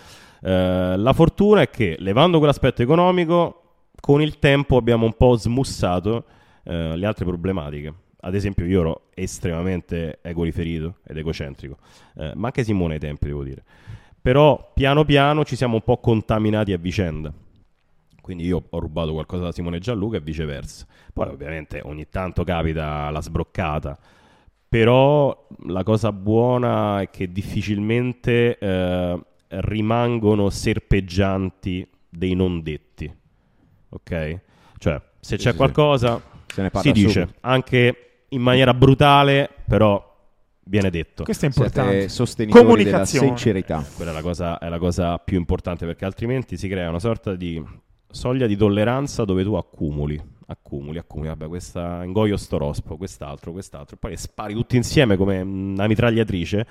[0.41, 3.60] Eh, la fortuna è che, levando quell'aspetto economico,
[4.01, 6.25] con il tempo abbiamo un po' smussato
[6.65, 7.93] eh, le altre problematiche.
[8.23, 11.79] Ad esempio, io ero estremamente egoriferito ed egocentrico,
[12.17, 13.63] eh, ma anche Simone ai tempi, devo dire.
[14.21, 17.33] Però, piano piano ci siamo un po' contaminati a vicenda.
[18.21, 20.87] Quindi io ho rubato qualcosa da Simone Gianluca e viceversa.
[21.13, 23.99] Poi ovviamente ogni tanto capita la sbroccata,
[24.69, 33.13] però la cosa buona è che difficilmente eh, rimangono serpeggianti dei non detti.
[33.91, 34.39] Ok?
[34.79, 37.39] Cioè, se Sì, c'è sì, qualcosa Se ne si dice, subito.
[37.41, 40.07] anche in maniera brutale, però
[40.65, 41.25] viene detto.
[41.25, 42.09] Questo è Siete importante.
[42.09, 43.85] sostenitori della sincerità.
[43.95, 47.35] Quella è la, cosa, è la cosa più importante perché altrimenti si crea una sorta
[47.35, 47.63] di
[48.13, 53.97] soglia di tolleranza dove tu accumuli, accumuli, accumuli, vabbè questa ingoio sto rospo, quest'altro, quest'altro,
[53.97, 56.67] e poi spari tutti insieme come una mitragliatrice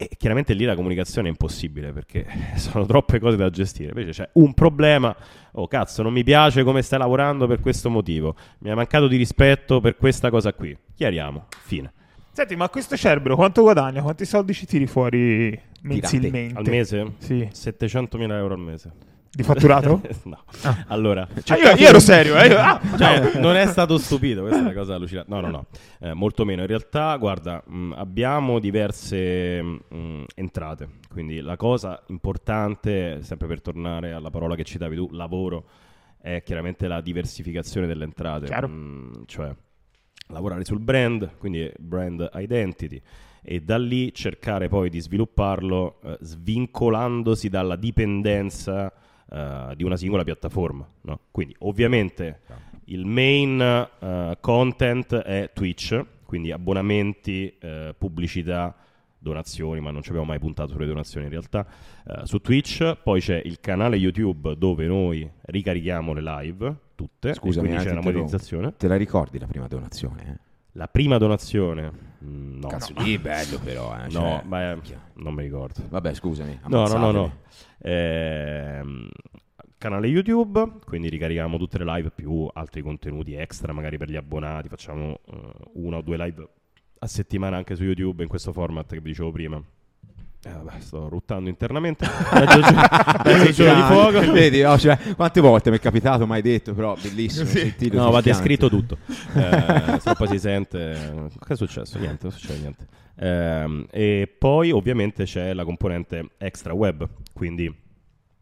[0.00, 2.24] e chiaramente lì la comunicazione è impossibile perché
[2.54, 3.88] sono troppe cose da gestire.
[3.88, 5.14] Invece c'è un problema,
[5.52, 9.16] oh cazzo, non mi piace come stai lavorando per questo motivo, mi hai mancato di
[9.16, 10.76] rispetto per questa cosa qui.
[10.94, 11.92] Chiariamo, fine.
[12.30, 14.00] Senti, ma questo cerbero quanto guadagna?
[14.00, 16.56] Quanti soldi ci tiri fuori mensilmente?
[16.56, 17.14] Al mese?
[17.18, 17.48] Sì.
[17.52, 18.92] 700.000 euro al mese.
[19.30, 20.00] Di fatturato?
[20.24, 20.42] no.
[20.88, 22.52] Allora, Ah, io, io ero serio, eh.
[22.56, 25.30] ah, cioè, non è stato stupito, questa è una cosa allucinante.
[25.32, 25.66] No, no, no,
[26.00, 26.62] Eh, molto meno.
[26.62, 34.12] In realtà, guarda, mh, abbiamo diverse mh, entrate, quindi la cosa importante, sempre per tornare
[34.12, 35.64] alla parola che citavi tu, lavoro,
[36.20, 38.66] è chiaramente la diversificazione delle entrate.
[38.66, 39.54] Mh, cioè,
[40.28, 43.00] lavorare sul brand, quindi brand identity,
[43.42, 48.92] e da lì cercare poi di svilupparlo eh, svincolandosi dalla dipendenza
[49.30, 50.86] eh, di una singola piattaforma.
[51.02, 51.20] no?
[51.30, 52.40] Quindi ovviamente
[52.84, 58.74] il main eh, content è Twitch, quindi abbonamenti, eh, pubblicità,
[59.20, 61.66] donazioni, ma non ci abbiamo mai puntato sulle donazioni in realtà,
[62.22, 67.84] su Twitch, poi c'è il canale YouTube dove noi ricarichiamo le live, tutte, Scusami, quindi
[67.84, 68.10] c'è interrompo.
[68.18, 68.74] monetizzazione.
[68.76, 70.22] Te la ricordi la prima donazione?
[70.26, 70.46] eh?
[70.72, 71.90] La prima donazione,
[72.24, 72.68] mm, no.
[72.68, 74.04] Cazzo, lì è bello però, eh.
[74.04, 74.78] No, cioè- ma
[75.14, 75.82] non mi ricordo.
[75.88, 76.60] Vabbè, scusami.
[76.68, 77.32] No, no, no, no.
[77.80, 79.08] Ehm,
[79.78, 84.68] canale YouTube, quindi ricarichiamo tutte le live più altri contenuti extra, magari per gli abbonati,
[84.68, 86.48] facciamo eh, una o due live
[87.00, 89.62] a settimana anche su YouTube in questo format che vi dicevo prima.
[90.44, 92.06] Eh, vabbè, sto ruttando internamente.
[92.32, 92.80] Mezzo giro,
[93.24, 94.32] mezzo giro di fuoco.
[94.32, 97.46] Vedi, no, cioè, quante volte mi è capitato, mai detto, però bellissimo.
[97.46, 98.98] sentirlo No, va descritto tutto.
[99.34, 101.28] Eh, poi si sente.
[101.44, 101.98] Che è successo?
[101.98, 102.86] Niente, non succede niente.
[103.16, 107.66] Ehm, e poi ovviamente c'è la componente extra web, quindi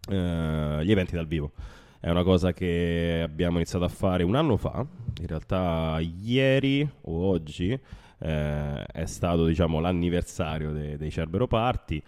[0.09, 1.53] eh, gli eventi dal vivo.
[1.99, 4.85] È una cosa che abbiamo iniziato a fare un anno fa.
[5.19, 7.79] In realtà, ieri o oggi
[8.19, 12.03] eh, è stato diciamo, l'anniversario de- dei Cerbero Party,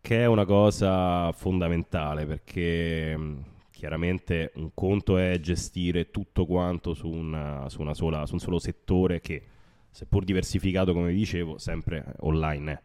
[0.00, 7.08] che è una cosa fondamentale perché mh, chiaramente un conto è gestire tutto quanto su,
[7.08, 9.42] una, su, una sola, su un solo settore che,
[9.90, 12.82] seppur diversificato, come dicevo, sempre online.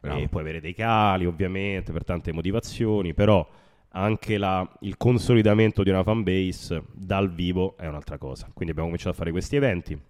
[0.00, 0.20] Bravo.
[0.20, 3.48] E puoi avere dei cali, ovviamente, per tante motivazioni, però
[3.90, 8.46] anche la- il consolidamento di una fanbase dal vivo è un'altra cosa.
[8.46, 10.00] Quindi abbiamo cominciato a fare questi eventi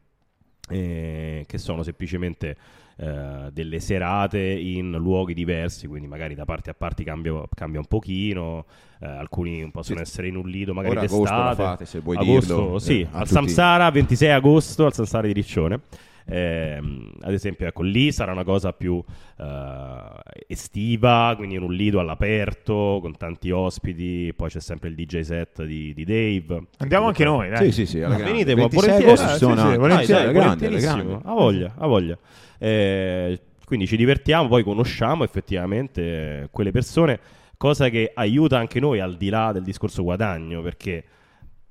[0.73, 2.57] eh, che sono semplicemente
[2.97, 7.87] eh, delle serate in luoghi diversi, quindi magari da parte a parte cambia, cambia un
[7.87, 8.66] pochino,
[9.01, 10.03] eh, alcuni possono Sì.
[10.03, 11.55] essere in un lido magari Ora agosto d'estate.
[11.62, 13.33] fate, se vuoi agosto, dirlo, sì, eh, al tutti.
[13.35, 15.81] Samsara 26 agosto al Samsara di Riccione.
[16.27, 19.03] Ehm, ad esempio, ecco, lì sarà una cosa più
[19.39, 20.03] eh,
[20.47, 24.33] estiva, quindi in un lido all'aperto con tanti ospiti.
[24.35, 26.66] Poi c'è sempre il DJ set di, di Dave.
[26.79, 27.70] Andiamo anche noi, dai.
[27.70, 28.03] Sì, sì, sì.
[28.03, 29.12] alla venite, ma 26 volentieri.
[29.12, 31.20] Ah, sì, sono sì, volentieri, grande.
[31.25, 32.18] Ha voglia, ha voglia.
[32.59, 37.18] Eh, quindi ci divertiamo, poi conosciamo effettivamente quelle persone,
[37.57, 41.03] cosa che aiuta anche noi al di là del discorso guadagno, perché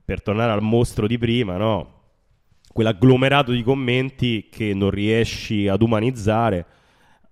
[0.03, 2.00] per tornare al mostro di prima, no?
[2.73, 6.65] Quell'agglomerato di commenti che non riesci ad umanizzare,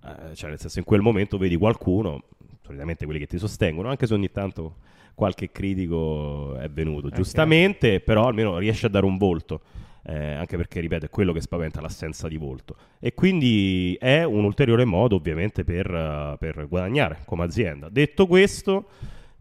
[0.03, 2.23] eh, cioè nel senso in quel momento vedi qualcuno,
[2.61, 4.75] solitamente quelli che ti sostengono, anche se ogni tanto
[5.15, 9.61] qualche critico è venuto, giustamente, però almeno riesce a dare un volto.
[10.03, 12.75] eh, anche perché, ripeto, è quello che spaventa l'assenza di volto.
[12.99, 17.89] E quindi è un ulteriore modo, ovviamente, per, eh, per guadagnare come azienda.
[17.89, 18.87] Detto questo,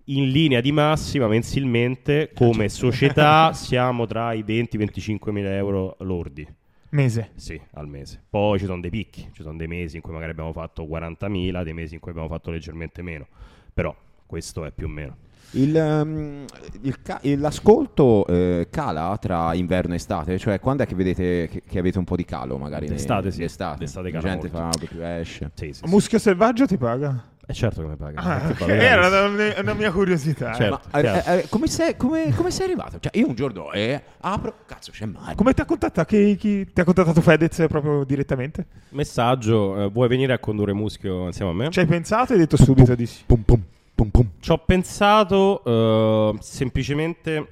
[0.09, 5.55] in linea di massima, mensilmente, come società, siamo tra i 20 e i 25 mila
[5.55, 6.47] euro lordi.
[6.91, 7.33] Mese.
[7.35, 8.23] Sì, al mese.
[8.29, 11.63] Poi ci sono dei picchi, ci sono dei mesi in cui magari abbiamo fatto 40.000,
[11.63, 13.27] dei mesi in cui abbiamo fatto leggermente meno.
[13.75, 13.95] Però
[14.25, 15.17] questo è più o meno.
[15.53, 16.45] Il, ehm,
[16.83, 20.39] il ca- l'ascolto eh, cala tra inverno e estate?
[20.39, 22.87] Cioè, quando è che vedete che, che avete un po' di calo, magari?
[22.87, 23.41] D'estate, sì.
[23.41, 23.79] d'estate?
[23.81, 24.79] D'estate La cala gente molto.
[24.79, 25.51] fa più esce.
[25.55, 25.83] Sì, sì, sì.
[25.87, 27.37] Muschio selvaggio ti paga?
[27.49, 28.20] È certo che mi paga.
[28.20, 30.51] Ah, perché ok, poi era una, una mia curiosità.
[30.53, 30.55] eh.
[30.55, 30.80] Certo.
[30.92, 31.18] Ma eh, chiaro.
[31.30, 32.99] eh, eh, come, sei, come- come sei arrivato?
[33.01, 35.34] Cioè, io un giorno eh, apro, cazzo, c'è Mario.
[35.34, 36.07] Come ti ha contattato?
[36.14, 38.66] Chi, chi- ti ha contattato Fedez proprio direttamente?
[38.90, 41.70] Messaggio, eh, vuoi venire a condurre Muschio insieme a me?
[41.70, 43.22] Ci hai pensato e hai detto subito di sì.
[43.24, 43.62] Pum, pum,
[43.94, 44.28] pum, pum.
[44.40, 47.49] Ci ho pensato eh, semplicemente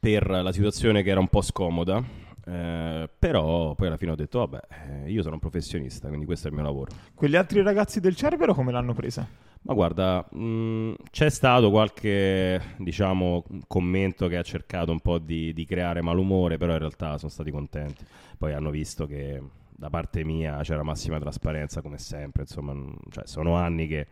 [0.00, 2.02] per la situazione che era un po' scomoda,
[2.46, 4.60] eh, però poi alla fine ho detto, vabbè,
[5.04, 6.90] eh, io sono un professionista, quindi questo è il mio lavoro.
[7.14, 9.26] Quegli altri ragazzi del Cerbero come l'hanno presa?
[9.62, 15.66] Ma guarda, mh, c'è stato qualche, diciamo, commento che ha cercato un po' di, di
[15.66, 18.04] creare malumore, però in realtà sono stati contenti.
[18.38, 23.26] Poi hanno visto che da parte mia c'era massima trasparenza, come sempre, insomma, mh, cioè,
[23.26, 24.06] sono anni che,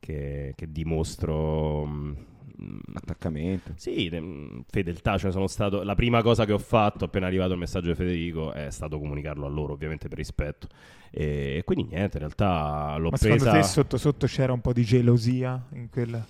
[0.00, 1.84] che- che dimostro...
[1.84, 2.16] mh, mh,
[2.94, 3.72] Attaccamento.
[3.76, 7.52] sì, de- mh, fedeltà, cioè sono stato la prima cosa che ho fatto appena arrivato
[7.52, 10.66] il messaggio di Federico è stato comunicarlo a loro, ovviamente per rispetto.
[11.10, 14.72] E quindi niente, in realtà l'ho Ma presa secondo te sotto sotto c'era un po'
[14.72, 16.24] di gelosia in quella?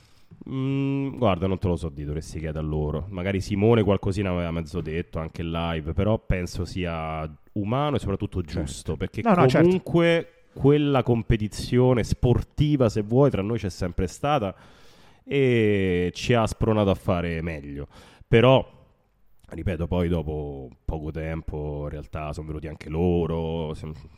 [0.48, 3.06] Mm, guarda, non te lo so dire, dovresti chiedere a loro.
[3.08, 8.42] Magari Simone qualcosina aveva mezzo detto anche in live, però penso sia umano e soprattutto
[8.42, 9.64] giusto, perché No, no, certo.
[9.66, 14.54] comunque quella competizione sportiva, se vuoi, tra noi c'è sempre stata
[15.26, 17.88] e ci ha spronato a fare meglio.
[18.26, 18.75] Però
[19.48, 23.72] Ripeto, poi dopo poco tempo in realtà sono venuti anche loro,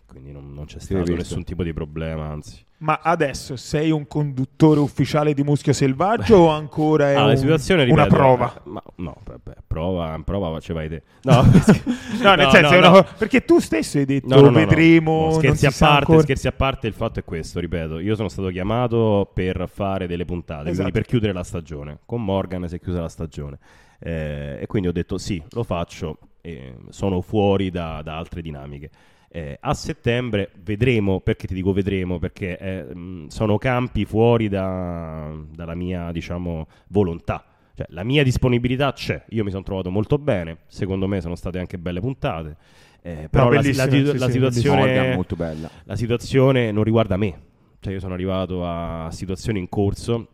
[0.06, 2.64] quindi non, non c'è stato nessun tipo di problema, anzi.
[2.78, 7.82] Ma adesso sei un conduttore ufficiale di Muschio Selvaggio o ancora è Ah, un- situazione,
[7.90, 8.54] una ripeto, prova?
[8.56, 11.02] eh, Ma, no, vabbè, prova, prova, ce vai te.
[11.24, 11.42] No,
[12.22, 14.58] No, nel no, senso, no, una perché tu stesso hai detto No, no, no, no.
[14.64, 16.20] vedremo, scherzi, a parte, ancora.
[16.20, 20.24] scherzi a parte, il fatto è questo, ripeto, io sono stato chiamato per fare delle
[20.24, 20.74] puntate, Esatto.
[20.76, 21.98] quindi per chiudere la stagione.
[22.06, 23.58] Con Morgan si è chiusa la stagione.
[24.00, 28.90] Eh, e quindi ho detto sì, lo faccio, e sono fuori da, da altre dinamiche.
[29.30, 32.86] Eh, a settembre vedremo, perché ti dico vedremo, perché eh,
[33.28, 37.44] sono campi fuori da- dalla mia, diciamo, volontà.
[37.74, 41.58] Cioè, la mia disponibilità c'è, io mi sono trovato molto bene, secondo me sono state
[41.58, 42.56] anche belle puntate.
[43.02, 45.70] Eh, però No, la, la- la sì, sì, situazione, Morgan molto bella.
[45.84, 47.46] la situazione non riguarda me.
[47.80, 50.28] Cioè io sono arrivato a situazioni in corso,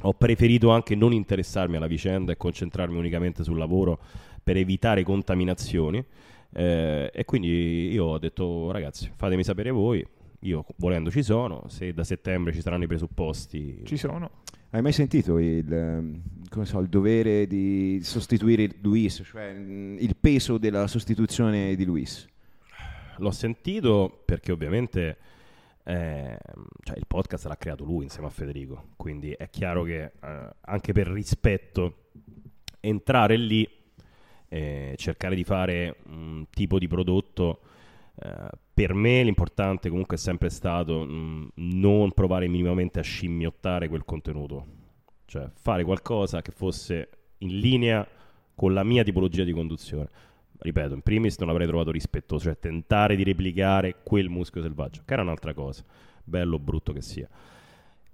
[0.00, 4.00] ho preferito anche non interessarmi alla vicenda e concentrarmi unicamente sul lavoro
[4.42, 6.04] per evitare contaminazioni.
[6.54, 10.04] Eh, e quindi io ho detto ragazzi fatemi sapere voi,
[10.40, 14.42] io volendo ci sono, se da settembre ci saranno i presupposti Ci sono.
[14.70, 20.56] Hai mai sentito il, come so, il dovere di sostituire Luis, cioè mm, il peso
[20.56, 22.26] della sostituzione di Luis?
[23.18, 25.16] L'ho sentito perché ovviamente
[25.84, 26.36] ehm,
[26.82, 30.92] cioè, il podcast l'ha creato lui insieme a Federico, quindi è chiaro che eh, anche
[30.92, 32.08] per rispetto
[32.80, 33.68] entrare lì
[34.48, 37.60] e cercare di fare un tipo di prodotto
[38.14, 44.04] eh, per me l'importante comunque è sempre stato mh, non provare minimamente a scimmiottare quel
[44.04, 44.66] contenuto,
[45.26, 47.08] cioè fare qualcosa che fosse
[47.38, 48.06] in linea
[48.54, 50.08] con la mia tipologia di conduzione.
[50.62, 55.12] Ripeto, in primis non avrei trovato rispettoso, cioè tentare di replicare quel muschio selvaggio, che
[55.12, 55.82] era un'altra cosa,
[56.22, 57.28] bello o brutto che sia.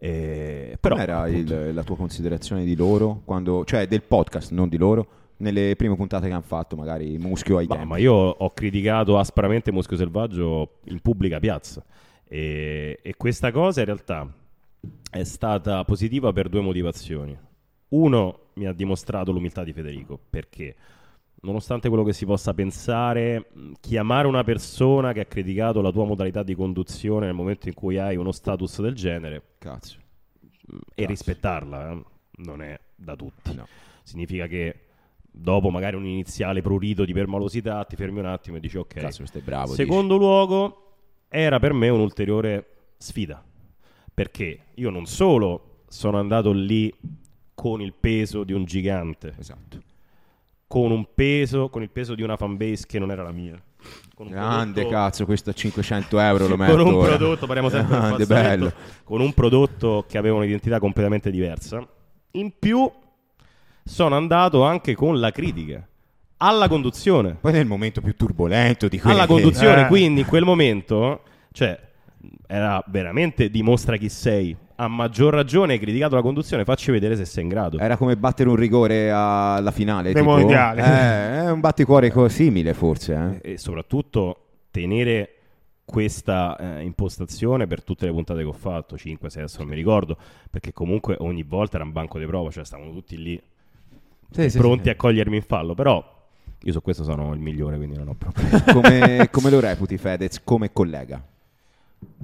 [0.01, 4.68] E, però, Com'era appunto, il- la tua considerazione di loro, quando, cioè del podcast, non
[4.68, 5.07] di loro,
[5.38, 7.88] nelle prime puntate che hanno fatto, magari Muschio ai Ma, tempi?
[7.90, 11.84] ma io ho criticato aspramente Muschio Selvaggio in pubblica piazza
[12.26, 14.32] e, e questa cosa in realtà
[15.11, 17.36] è stata positiva per due motivazioni.
[17.90, 20.74] Uno, mi ha dimostrato l'umiltà di Federico, perché
[21.43, 26.05] nonostante quello che si possa pensare, mh, chiamare una persona che ha criticato la tua
[26.05, 29.99] modalità di conduzione nel momento in cui hai uno status del genere Cazzo.
[30.41, 32.03] mh, e rispettarla eh,
[32.43, 33.55] non è da tutti.
[33.55, 33.66] No.
[34.03, 34.80] Significa che
[35.30, 38.95] dopo magari un iniziale prurito di permalosità ti fermi un attimo e dici ok.
[38.95, 39.74] Cazzo, bravo.
[39.74, 40.95] Secondo luogo,
[41.28, 43.45] era per me un'ulteriore sfida.
[44.12, 46.93] Perché io non solo sono andato lì
[47.55, 49.41] con il peso di un gigante, dici.
[49.41, 49.82] Esatto.
[50.68, 53.60] Con un peso, con il peso di una fanbase che non era la mia.
[54.16, 57.16] Grande prodotto- cazzo, questo a 500 euro lo metto con un ora.
[57.16, 58.72] prodotto, parliamo sempre Grande, bello.
[59.04, 61.86] con un prodotto che aveva un'identità completamente diversa.
[62.32, 62.90] In più
[63.82, 65.86] sono andato anche con la critica
[66.38, 67.36] alla conduzione.
[67.40, 69.86] Poi nel momento più turbolento di quelli alla che- conduzione, Eh.
[69.86, 71.80] quindi in quel momento, cioè,
[72.46, 74.54] era veramente dimostra chi sei.
[74.81, 77.79] A maggior ragione hai criticato la conduzione, facci vedere se sei in grado.
[77.79, 80.12] Era come battere un rigore alla finale.
[80.12, 80.37] Dei tipo.
[80.37, 80.81] mondiali.
[80.81, 83.41] Eh, è un batticuore simile forse.
[83.43, 83.53] Eh.
[83.55, 85.33] E soprattutto tenere
[85.85, 89.74] questa eh, impostazione per tutte le puntate che ho fatto, 5, 6 adesso non mi
[89.74, 90.16] ricordo,
[90.49, 93.43] perché comunque ogni volta era un banco di prova, cioè stavano tutti lì
[94.31, 94.91] Sì, sì, pronti sì.
[94.91, 96.05] a cogliermi in fallo, però
[96.61, 98.51] io su questo sono il migliore, quindi non ho problemi.
[98.70, 101.20] come, come lo reputi Fedez come collega?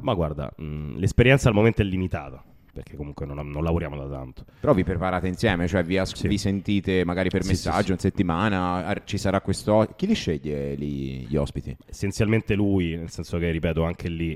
[0.00, 4.44] Ma guarda, mh, l'esperienza al momento è limitata, perché comunque non, non lavoriamo da tanto.
[4.60, 6.28] Però vi preparate insieme, cioè vi, as- Sì.
[6.28, 9.88] vi sentite magari per Sì, messaggio sì, in settimana, ar- ci sarà questo...
[9.96, 11.76] Chi li sceglie lì, gli ospiti?
[11.86, 14.32] essenzialmente lui, nel senso che, ripeto, anche lì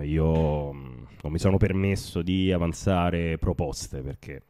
[0.00, 4.42] eh, io mh, non mi sono permesso di avanzare proposte perché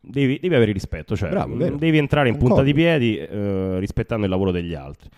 [0.00, 1.76] devi, devi avere rispetto, cioè Bravo, vero.
[1.76, 5.08] devi entrare in punta di piedi eh, rispettando il lavoro degli altri.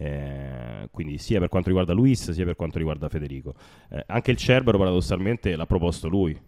[0.00, 3.54] Eh, quindi sia per quanto riguarda Luis sia per quanto riguarda Federico.
[3.90, 6.38] Eh, anche il Cerbero paradossalmente l'ha proposto lui.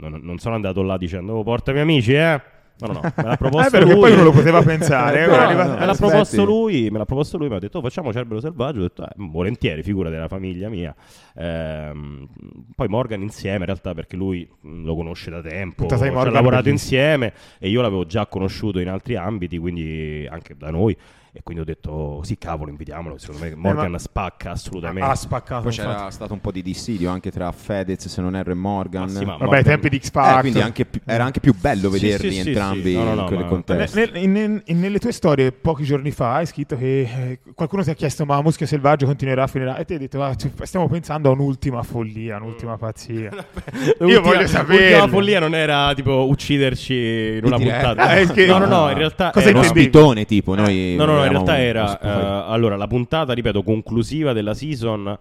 [0.00, 2.40] Non, non sono andato là dicendo oh, portami amici eh?
[2.80, 3.94] No no no me l'ha proposto vero lui.
[4.00, 5.24] poi uno lo poteva pensare.
[5.24, 8.12] eh, No, me l'ha proposto lui, me l'ha proposto lui, mi ha detto "Oh, facciamo
[8.12, 10.94] Cerbero Selvaggio, ho detto "Eh, volentieri, figura della famiglia mia.
[11.34, 12.28] Ehm,
[12.74, 17.32] poi Morgan insieme in realtà perché lui lo conosce da tempo, ci ha lavorato insieme
[17.58, 20.96] e io l'avevo già conosciuto in altri ambiti, quindi anche da noi
[21.38, 25.08] e quindi ho detto "Oh, sì cavolo invitiamolo, secondo me Morgan ma- spacca assolutamente.
[25.08, 25.62] ha spaccato.
[25.62, 25.88] Poi infatti.
[25.96, 29.02] c'era stato un po' di dissidio anche tra Fedez, se non erro, e Morgan.
[29.04, 30.40] Ma sì, ma Vabbè, Morgan- ai tempi di X Eh, Factor.
[30.40, 32.94] quindi anche pi- era anche più bello Sì, vederli sì, sì, entrambi sì.
[32.96, 33.98] No, no, no, in quel ma- contesto.
[33.98, 37.94] Nel- nel- nelle tue storie pochi giorni fa hai scritto che eh, qualcuno ti ha
[37.94, 41.82] chiesto ma Muschio Selvaggio continuerà finirà e ti hai detto "Ah, stiamo pensando a un'ultima
[41.84, 42.78] follia, un'ultima Mm.
[42.78, 43.30] pazzia
[43.98, 44.76] L'ultima- voglio saperlo.
[44.88, 48.02] L'ultima follia non era tipo ucciderci in una puntata.
[48.02, 51.24] Ah, no, no, no, in realtà Cosa era- uno spitone tipo, noi No, no, no,
[51.28, 55.18] in realtà un- era eh, allora la puntata, ripeto, conclusiva della season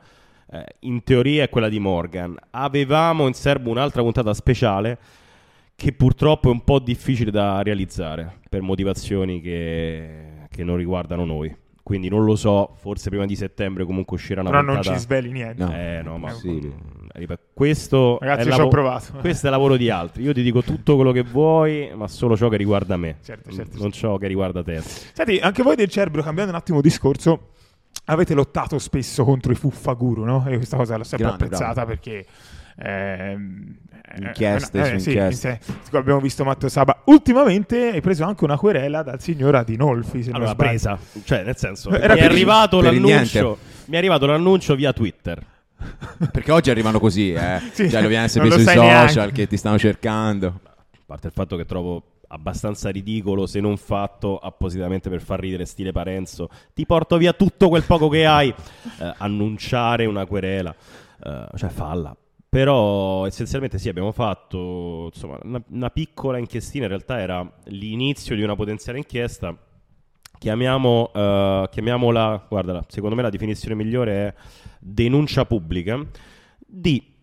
[0.51, 2.35] eh, in teoria è quella di Morgan.
[2.51, 4.97] Avevamo in serbo un'altra puntata speciale
[5.75, 11.55] che purtroppo è un po' difficile da realizzare per motivazioni che, che non riguardano noi.
[11.83, 15.01] Quindi non lo so, forse prima di settembre comunque uscirà una però non puntata ci
[15.01, 15.73] sveli niente No.
[15.73, 16.75] eh no, ma Possibile.
[17.17, 19.05] Ripeto, questo Ragazzi, è ci ho lavo- provato.
[19.19, 20.23] Questo è lavoro di altri.
[20.23, 23.17] Io ti dico tutto quello che vuoi, ma solo ciò che riguarda me.
[23.23, 24.81] Certo, certo, non ciò che riguarda te.
[24.81, 27.49] Senti, anche voi del Cerbero, cambiando un attimo discorso,
[28.05, 30.45] avete lottato spesso contro i fuffaguru, no?
[30.47, 32.25] E questa cosa l'ho sempre Grande, apprezzata perché
[32.77, 33.75] ehm,
[34.19, 35.59] Inchieste eh, su sì, inchieste.
[35.61, 35.95] sì.
[35.95, 37.01] Abbiamo visto Matteo Saba.
[37.05, 40.23] Ultimamente hai preso anche una querela dal signor Adinolfi.
[40.23, 40.69] Se non Allora, sbaglio.
[40.69, 43.61] presa, cioè nel senso, Era mi è per- arrivato per il l'annuncio, niente.
[43.87, 45.43] mi è arrivato l'annuncio via Twitter.
[46.31, 47.59] Perché oggi arrivano così, eh.
[47.71, 49.31] Sì, Cioè, lo viene sempre lo sui social neanche.
[49.31, 50.59] che ti stanno cercando.
[50.63, 55.63] A parte il fatto che trovo abbastanza ridicolo se non fatto appositamente per far ridere
[55.63, 58.53] stile Parenzo ti porto via tutto quel poco che hai
[58.99, 60.75] Eh, annunciare una querela
[61.23, 62.15] eh, cioè falla
[62.49, 68.41] però essenzialmente sì abbiamo fatto insomma una, una piccola inchiestina in realtà era l'inizio di
[68.41, 69.55] una potenziale inchiesta
[70.39, 74.33] Chiamiamo, eh, chiamiamola, guarda, secondo me la definizione migliore è
[74.79, 76.05] denuncia pubblica
[76.65, 77.15] di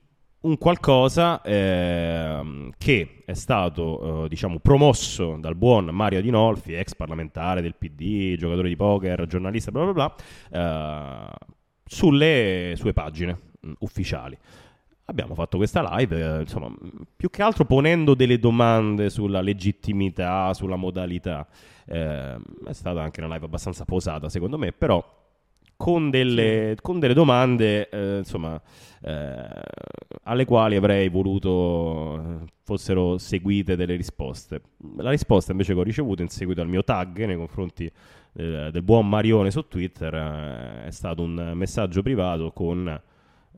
[0.44, 7.62] un qualcosa ehm, che è stato eh, diciamo promosso dal buon Mario Adinolfi, ex parlamentare
[7.62, 10.14] del PD, giocatore di poker, giornalista, bla bla bla,
[10.50, 11.30] eh,
[11.84, 14.36] sulle sue pagine mh, ufficiali.
[15.07, 16.70] Abbiamo fatto questa live, eh, insomma,
[17.14, 21.46] più che altro ponendo delle domande sulla legittimità, sulla modalità.
[21.86, 22.36] Eh,
[22.66, 25.02] è stata anche una live abbastanza posata, secondo me, però
[25.77, 28.61] con delle, con delle domande, eh, insomma,
[29.03, 29.47] eh,
[30.22, 34.61] alle quali avrei voluto eh, fossero seguite delle risposte.
[34.97, 37.91] La risposta invece che ho ricevuto in seguito al mio tag nei confronti
[38.33, 43.01] del, del buon Marione su Twitter eh, è stato un messaggio privato con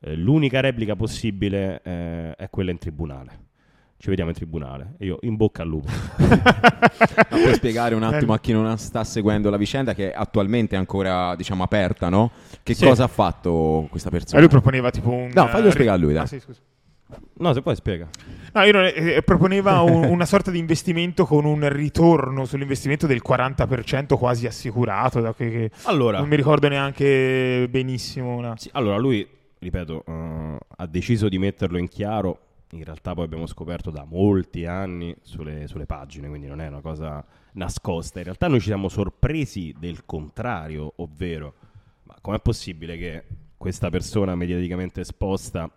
[0.01, 3.45] eh, l'unica replica possibile eh, è quella in tribunale.
[3.99, 4.93] Ci vediamo in tribunale.
[4.99, 5.87] E io in bocca al lupo.
[6.17, 10.77] Ma puoi spiegare un attimo a chi non sta seguendo la vicenda che attualmente è
[10.77, 12.31] ancora, diciamo, aperta, no?
[12.61, 12.85] Che Sì.
[12.85, 14.39] cosa ha fatto questa E persona?
[14.39, 15.31] lui proponeva tipo un...
[15.33, 16.23] No, faglielo eh, spiegare a lui, dai.
[16.23, 16.59] Ah, sì, scusa.
[17.39, 18.07] No, se poi spiega.
[18.53, 23.21] No, io non- eh, proponeva un- una sorta di investimento con un ritorno sull'investimento del
[23.27, 25.21] 40% quasi assicurato.
[25.21, 28.35] Da che, che Allora, non mi ricordo neanche benissimo.
[28.35, 28.53] Una...
[28.57, 29.27] Sì, allora lui,
[29.57, 32.39] ripeto, eh, ha deciso di metterlo in chiaro.
[32.71, 36.81] In realtà poi abbiamo scoperto da molti anni sulle, sulle pagine, quindi non è una
[36.81, 38.17] cosa nascosta.
[38.19, 41.53] In realtà noi ci siamo sorpresi del contrario, ovvero,
[42.03, 43.23] ma com'è possibile che
[43.55, 45.71] questa persona mediaticamente esposta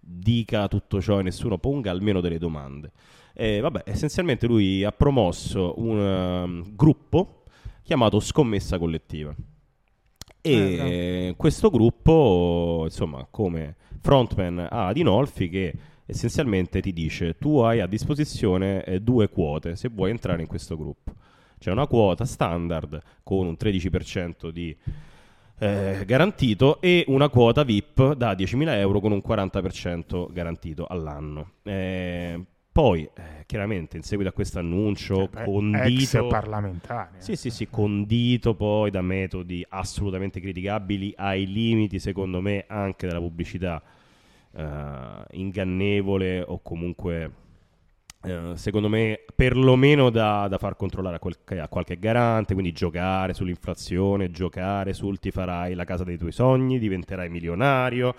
[0.00, 2.90] dica tutto ciò e nessuno ponga almeno delle domande?
[3.34, 7.44] E vabbè, essenzialmente lui ha promosso un ehm, gruppo
[7.82, 9.34] chiamato Scommessa Collettiva.
[10.40, 15.74] E Eh, questo gruppo, insomma, come frontman ha Adinolfi che
[16.10, 20.76] essenzialmente ti dice tu hai a disposizione eh, due quote se vuoi entrare in questo
[20.76, 21.14] gruppo.
[21.58, 24.74] C'è una quota standard con un 13% di
[25.58, 31.54] eh, garantito e una quota VIP da 10.000 euro con un 40% garantito all'anno.
[31.64, 32.40] Eh,
[32.70, 36.28] poi, eh, chiaramente, in seguito a questo annuncio Beh, condito...
[36.28, 37.16] Parlamentare.
[37.18, 43.18] Sì, sì, sì, condito poi da metodi assolutamente criticabili ai limiti, secondo me, anche della
[43.18, 43.82] pubblicità
[44.58, 47.30] eh, ingannevole o comunque,
[48.24, 53.34] eh, secondo me, perlomeno da, da far controllare a, quel- a qualche garante, quindi giocare
[53.34, 58.14] sull'inflazione, giocare sul ti farai la casa dei tuoi sogni, diventerai milionario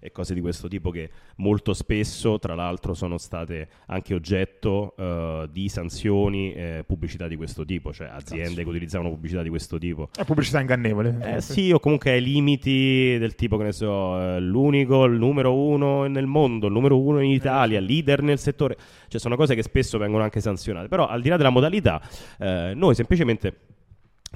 [0.00, 5.48] e cose di questo tipo che molto spesso, tra l'altro, sono state anche oggetto eh,
[5.52, 10.08] di sanzioni, eh, pubblicità di questo tipo, cioè aziende che utilizzavano pubblicità di questo tipo.
[10.16, 11.36] È pubblicità ingannevole.
[11.36, 15.54] Eh, sì, o comunque ai limiti del tipo, che ne so, eh, l'unico, il numero
[15.54, 18.76] uno nel mondo, il numero uno in Italia, leader nel settore.
[19.06, 20.88] Cioè, sono cose che spesso vengono anche sanzionate.
[20.88, 22.00] Però, al di là della modalità,
[22.38, 23.54] eh, noi semplicemente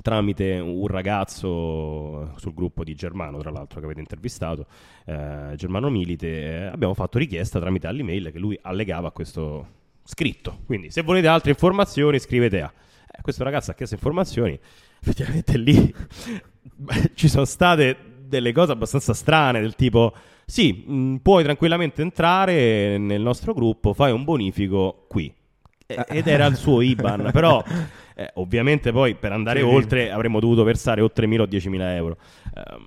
[0.02, 4.66] tramite un ragazzo sul gruppo di Germano, tra l'altro, che avete intervistato,
[5.06, 9.66] eh, Germano Milite, eh, abbiamo fatto richiesta tramite all'email che lui allegava a questo
[10.04, 10.60] scritto.
[10.66, 12.72] Quindi, se volete altre informazioni, scrivete a.
[13.10, 14.58] Eh, questo ragazzo ha chiesto informazioni,
[15.00, 15.94] effettivamente lì
[17.14, 20.12] ci sono state delle cose abbastanza strane, del tipo,
[20.44, 25.32] sì, mh, puoi tranquillamente entrare nel nostro gruppo, fai un bonifico qui.
[25.86, 27.62] E- Ed era il suo IBAN, però
[28.14, 29.66] eh, ovviamente poi per andare Sì.
[29.66, 32.16] oltre avremmo dovuto versare o 3.000 o 10.000 euro.
[32.54, 32.86] Ehm,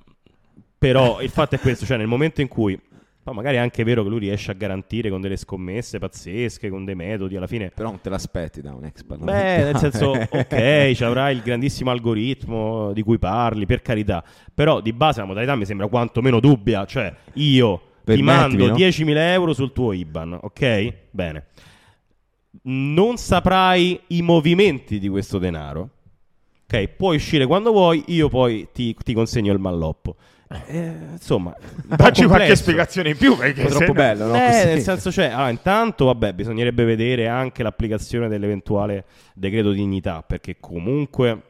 [0.77, 2.79] però il fatto è questo, cioè nel momento in cui,
[3.23, 6.85] poi magari è anche vero che lui riesce a garantire con delle scommesse pazzesche, con
[6.85, 9.57] dei metodi, alla fine Però non te l'aspetti da un ex parlamentare.
[9.57, 14.23] Beh, nel senso, ok, ci avrà il grandissimo algoritmo di cui parli, per carità.
[14.53, 16.85] Però di base la modalità mi sembra quantomeno dubbia.
[16.85, 18.75] Cioè, io ti mando no?
[18.75, 20.93] 10.000 euro sul tuo IBAN, ok?
[21.11, 21.45] Bene.
[22.63, 25.89] Non saprai i movimenti di questo denaro.
[26.63, 30.15] Ok, puoi uscire quando vuoi, io poi ti, ti consegno il malloppo.
[30.67, 31.55] Eh, insomma,
[31.85, 33.35] Dacci qualche spiegazione in più.
[33.35, 34.35] Perché È troppo se- bello, no?
[34.35, 40.57] Eh, nel senso, cioè, allora, intanto, vabbè, bisognerebbe vedere anche l'applicazione dell'eventuale decreto dignità, perché
[40.59, 41.41] comunque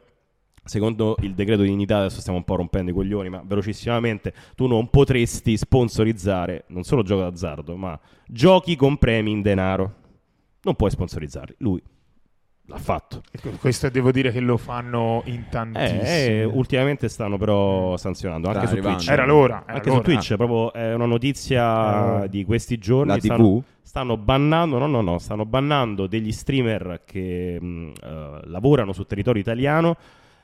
[0.68, 4.66] Secondo il decreto di dignità, adesso stiamo un po' rompendo i coglioni, ma velocissimamente tu
[4.66, 9.94] non potresti sponsorizzare non solo gioco d'azzardo, ma giochi con premi in denaro.
[10.62, 11.54] Non puoi sponsorizzarli.
[11.58, 11.82] Lui
[12.70, 13.22] l'ha fatto.
[13.60, 16.00] Questo devo dire che lo fanno in tantissimi.
[16.00, 18.98] Eh, eh, ultimamente stanno però sanzionando anche Sta su arrivando.
[18.98, 19.12] Twitch.
[19.12, 19.62] Era l'ora.
[19.64, 20.02] era Anche su l'ora.
[20.02, 21.64] Twitch, proprio è una notizia
[22.22, 22.26] Ah.
[22.26, 23.12] di questi giorni.
[23.12, 23.62] La stanno, TV?
[23.82, 29.40] stanno bannando, no, no, no, stanno bannando degli streamer che mh, eh, lavorano sul territorio
[29.40, 29.96] italiano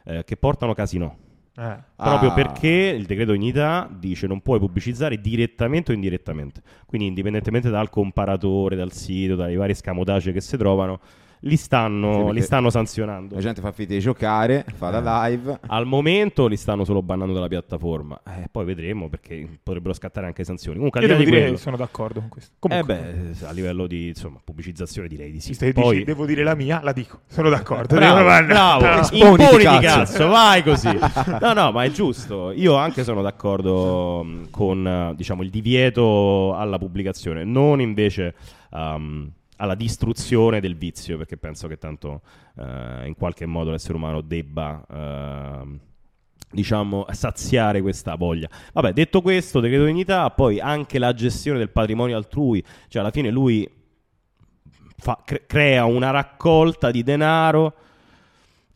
[0.04, 1.18] eh, che portano casino.
[1.56, 1.76] Eh.
[1.94, 2.34] Proprio Ah.
[2.34, 6.62] perché il decreto dignità dice non puoi pubblicizzare direttamente o indirettamente.
[6.84, 11.00] Quindi, indipendentemente dal comparatore, dal sito, dai vari scamotage che si trovano,
[11.46, 13.34] li stanno, Sì, li stanno sanzionando.
[13.34, 15.58] La gente fa finta di giocare, fa la live.
[15.66, 18.20] Al momento li stanno solo bannando dalla piattaforma.
[18.26, 20.76] Eh, poi vedremo perché potrebbero scattare anche sanzioni.
[20.76, 22.52] Comunque, Io devo di dire che quello, sono d'accordo con questo.
[22.52, 25.54] eh Comunque, beh, a livello di insomma, pubblicizzazione direi di sì.
[25.54, 27.20] se Poi, dici, devo dire la mia, la dico.
[27.26, 27.94] Sono d'accordo.
[27.94, 29.00] Bravo, bravo.
[29.00, 29.86] Esponiti, imponiti cazzo.
[29.86, 30.26] cazzo.
[30.28, 30.98] vai così.
[31.40, 32.52] No, no, ma è giusto.
[32.52, 38.34] Io anche sono d'accordo mh, con eh, diciamo, il divieto alla pubblicazione, non invece
[38.70, 42.22] um, alla distruzione del vizio, perché penso che tanto
[42.56, 45.80] eh, in qualche modo l'essere umano debba ehm,
[46.50, 48.48] diciamo saziare questa voglia.
[48.72, 53.30] Vabbè, detto questo, decreto dignità, poi anche la gestione del patrimonio altrui, cioè alla fine
[53.30, 53.68] lui
[54.96, 57.74] fa- cre- crea una raccolta di denaro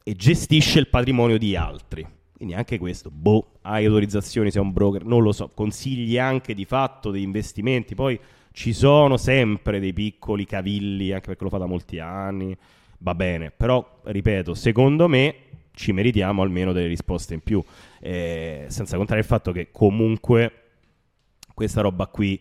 [0.02, 2.06] e gestisce il patrimonio di altri.
[2.36, 6.64] Quindi anche questo, boh, hai autorizzazioni, sei un broker, non lo so, consigli anche di
[6.64, 8.18] fatto dei investimenti, poi
[8.52, 12.56] ci sono sempre dei piccoli cavilli, anche perché lo fa da molti anni,
[12.98, 15.34] va bene, però ripeto, secondo me
[15.72, 17.62] ci meritiamo almeno delle risposte in più,
[18.00, 20.62] eh, senza contare il fatto che comunque
[21.54, 22.40] questa roba qui,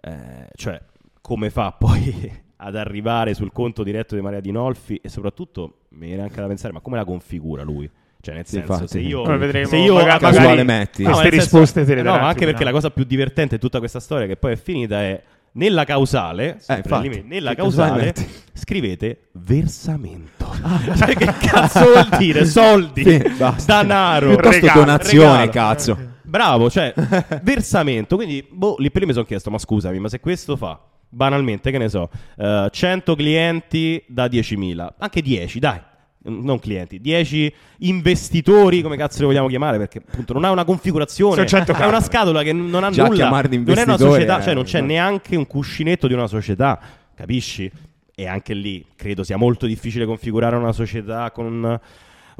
[0.00, 0.80] eh, cioè
[1.20, 6.22] come fa poi ad arrivare sul conto diretto di Maria Dinolfi e soprattutto mi viene
[6.22, 7.90] anche da pensare, ma come la configura lui?
[8.20, 8.88] Cioè nel senso, infatti.
[8.88, 11.02] se io, Poi vedremo, se io magari- Casuale magari metti.
[11.04, 13.54] Queste nel senso- risposte te le No, darà ma anche perché la cosa più divertente
[13.56, 15.22] di tutta questa storia che poi è finita è
[15.52, 17.22] nella causale, sempre infatti.
[17.26, 18.14] nella causale
[18.52, 20.46] scrivete versamento.
[20.96, 22.44] Cioè, che cazzo vuol dire?
[22.44, 23.22] Soldi, Sì,
[23.64, 25.50] danaro, Piuttosto regalo, donazione, regalo.
[25.50, 25.98] cazzo.
[26.22, 26.92] Bravo, cioè
[27.42, 28.16] versamento.
[28.16, 30.78] Quindi, boh, lì per lì mi sono chiesto, ma scusami, ma se questo fa
[31.08, 35.80] banalmente, che ne so, eh, 100 clienti da 10.000, anche 10, dai.
[36.20, 39.78] Non clienti, 10 investitori, come cazzo li vogliamo chiamare?
[39.78, 43.06] Perché appunto non ha una configurazione, Sono 100 è una scatola che non ha Già
[43.06, 43.28] nulla.
[43.28, 44.86] Non è una società, eh, cioè non c'è no.
[44.86, 46.80] neanche un cuscinetto di una società,
[47.14, 47.70] capisci?
[48.14, 51.80] E anche lì credo sia molto difficile configurare una società con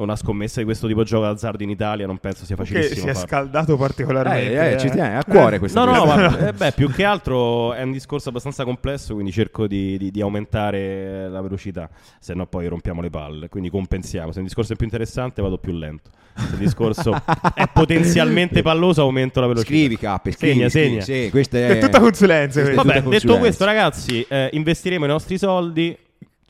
[0.02, 2.94] una scommessa di questo tipo di gioco d'azzardo in Italia, non penso sia Che facilissimo.
[3.00, 3.26] si è farlo.
[3.28, 4.52] scaldato particolarmente.
[4.52, 4.78] Eh, eh, eh.
[4.78, 6.14] ci tiene a cuore questa No, no, cosa.
[6.30, 10.10] ma eh, beh, più che altro è un discorso abbastanza complesso, quindi cerco di, di-
[10.10, 11.88] di aumentare la velocità,
[12.20, 14.32] se no poi rompiamo le palle, quindi compensiamo.
[14.32, 17.12] Se il discorso è più interessante vado più lento, se il discorso
[17.54, 19.70] è potenzialmente palloso aumento la velocità.
[19.72, 21.00] Scrivi K, scrivi, Segna, scrivi, segna.
[21.24, 21.66] Sì, questa è...
[21.68, 22.60] È tutta consulenza.
[22.62, 23.38] Vabbè, tutta detto consulenza.
[23.38, 25.96] questo ragazzi, eh, investiremo i nostri soldi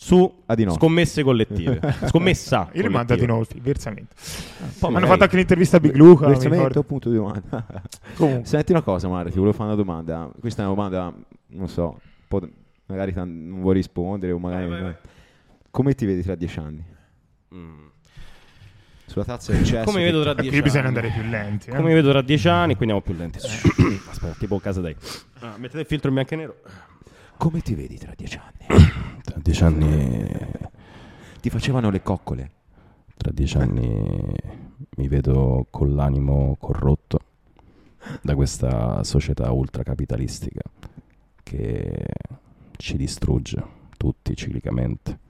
[0.00, 0.72] su A di no.
[0.74, 1.80] scommesse collettive.
[2.06, 3.16] Scommessa Io li mando a collettiva.
[3.26, 4.14] Dinolfi, versamento.
[4.14, 6.26] Poi Hanno magari- fatto anche l'intervista a Big Luca.
[6.28, 7.66] mi Versamento, punto di domanda.
[8.14, 8.46] Comunque.
[8.46, 10.30] Senti una cosa, Mario, ti volevo fare una domanda.
[10.38, 11.12] Questa è una domanda,
[11.48, 11.98] non so, un
[12.28, 12.48] po'
[12.86, 14.66] magari tan- non vuoi rispondere o magari...
[14.68, 14.96] Vai, vai, vai.
[15.70, 16.84] Come ti vedi tra dieci anni?
[17.54, 17.86] Mm.
[19.06, 19.84] Sulla tazza del cesso?
[19.84, 20.96] Come mi vedo tra dieci bisogna anni?
[20.96, 21.70] andare più lenti.
[21.70, 21.74] eh.
[21.74, 23.38] Come mi vedo tra dieci anni, quindi andiamo più lenti.
[24.10, 24.94] Aspetta, tipo casa dai.
[25.40, 26.56] Ah, mettete il filtro in bianco e nero.
[27.39, 28.82] Come ti vedi tra dieci anni?
[29.23, 30.27] Tra dieci anni
[31.40, 32.51] Ti facevano le coccole.
[33.16, 34.35] Tra dieci anni
[34.97, 37.20] mi vedo con l'animo corrotto
[38.23, 40.62] da questa società ultracapitalistica
[41.44, 42.06] che
[42.77, 43.62] ci distrugge
[43.97, 45.20] tutti ciclicamente.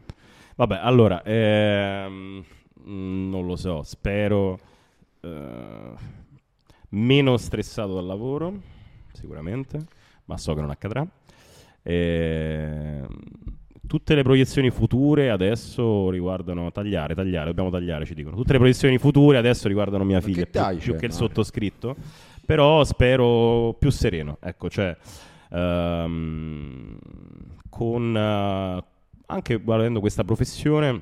[0.56, 2.42] Vabbè, allora, ehm,
[2.84, 4.58] non lo so, spero
[5.20, 5.92] eh,
[6.88, 8.60] meno stressato dal lavoro,
[9.12, 9.86] sicuramente,
[10.24, 11.06] ma so che non accadrà.
[11.82, 13.06] Ehm,
[13.86, 18.36] tutte le proiezioni future adesso riguardano tagliare, tagliare, dobbiamo tagliare, ci dicono.
[18.36, 21.96] Tutte le proiezioni future adesso riguardano mia figlia, che più, più c'è, che il sottoscritto.
[22.44, 24.96] Però spero più sereno, ecco, cioè
[25.50, 26.98] ehm,
[27.68, 28.84] con eh,
[29.26, 31.00] anche volendo questa professione,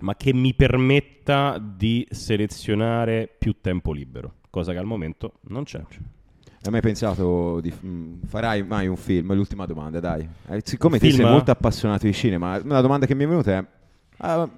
[0.00, 5.80] ma che mi permetta di selezionare più tempo libero, cosa che al momento non c'è.
[6.66, 9.32] Hai mai pensato di mm, farai mai un film?
[9.34, 10.28] L'ultima domanda, dai.
[10.48, 11.14] Eh, siccome Film?
[11.14, 13.64] sei molto appassionato di cinema, una domanda che mi è venuta è
[14.16, 14.48] ah,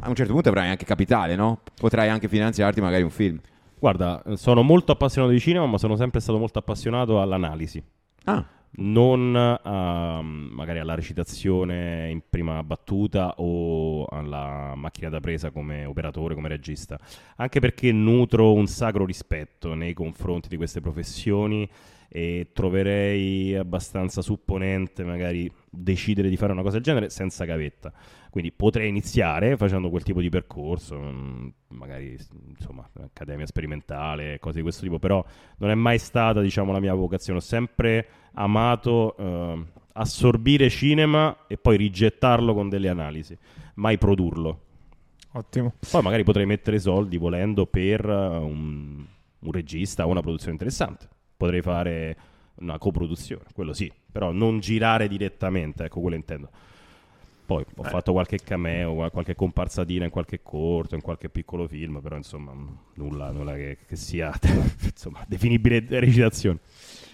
[0.00, 1.62] a un certo punto avrai anche capitale, no?
[1.74, 3.40] Potrai anche finanziarti magari un film.
[3.80, 7.82] Guarda, sono molto appassionato di cinema, ma sono sempre stato molto appassionato all'analisi.
[8.24, 8.44] Ah,
[8.76, 16.34] non a, magari alla recitazione in prima battuta o alla macchina da presa come operatore,
[16.34, 16.98] come regista,
[17.36, 21.68] anche perché nutro un sacro rispetto nei confronti di queste professioni
[22.08, 27.92] e troverei abbastanza supponente magari decidere di fare una cosa del genere senza gavetta.
[28.36, 32.18] Quindi potrei iniziare facendo quel tipo di percorso, mm, magari
[32.54, 35.24] insomma, accademia sperimentale, cose di questo tipo, però
[35.56, 37.38] non è mai stata diciamo, la mia vocazione.
[37.38, 39.64] Ho sempre amato eh,
[39.94, 43.34] assorbire cinema e poi rigettarlo con delle analisi,
[43.76, 44.60] mai produrlo.
[45.32, 45.72] Ottimo.
[45.90, 49.02] Poi magari potrei mettere soldi volendo per uh, un,
[49.38, 51.08] un regista o una produzione interessante.
[51.38, 52.16] Potrei fare
[52.56, 56.50] una coproduzione, quello sì, però non girare direttamente, ecco quello intendo.
[57.46, 57.88] Poi ho Eh.
[57.88, 62.52] fatto qualche cameo, qualche comparsatina in qualche corto, in qualche piccolo film, però insomma
[62.94, 64.32] nulla, nulla che, che sia
[64.82, 66.58] insomma, definibile recitazione.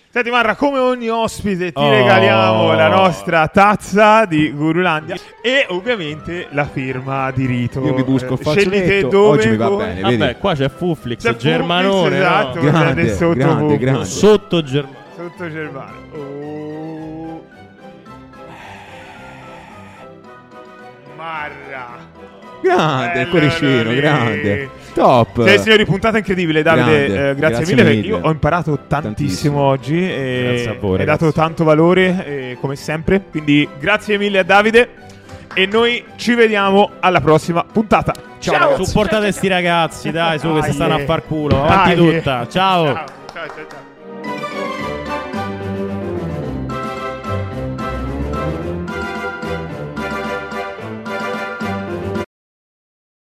[0.09, 1.90] Senti Marra, come ogni ospite ti Oh.
[1.90, 7.82] regaliamo la nostra tazza di Gurulandia e ovviamente la firma di Rito.
[7.84, 10.00] Io mi busco Eh, Scegli te fazzoletto, dove oggi mi va bene.
[10.02, 10.38] Vabbè, vedi?
[10.38, 12.70] qua c'è Fuflix, C'è Germanone, Fuflix, esatto, no?
[12.70, 13.78] Grande, sotto grande, Fuflix.
[13.80, 14.04] grande.
[14.06, 14.96] sotto Germano.
[15.14, 15.96] Sotto Germano.
[16.14, 16.71] Oh.
[21.22, 21.98] Marra.
[22.60, 24.70] Grande, cuoricino, grande.
[24.92, 25.46] Top.
[25.46, 26.62] Sì, signori, puntata incredibile.
[26.62, 27.82] Davide, Grande, eh, grazie, grazie mille.
[27.82, 28.08] perché mille.
[28.08, 29.60] Io ho imparato tantissimo, Tantissimo.
[29.60, 30.10] oggi.
[30.12, 33.22] E Grazie a voi, Hai dato tanto valore, eh, come sempre.
[33.30, 34.88] Quindi grazie mille a Davide.
[35.54, 38.12] E noi ci vediamo alla prossima puntata.
[38.40, 38.84] Ciao, ragazzi.
[38.86, 41.62] Supportate sti ragazzi, dai, su che si stanno a far culo.
[41.62, 42.48] Avanti tutta.
[42.48, 42.86] Ciao.
[42.86, 43.91] ciao, ciao, ciao.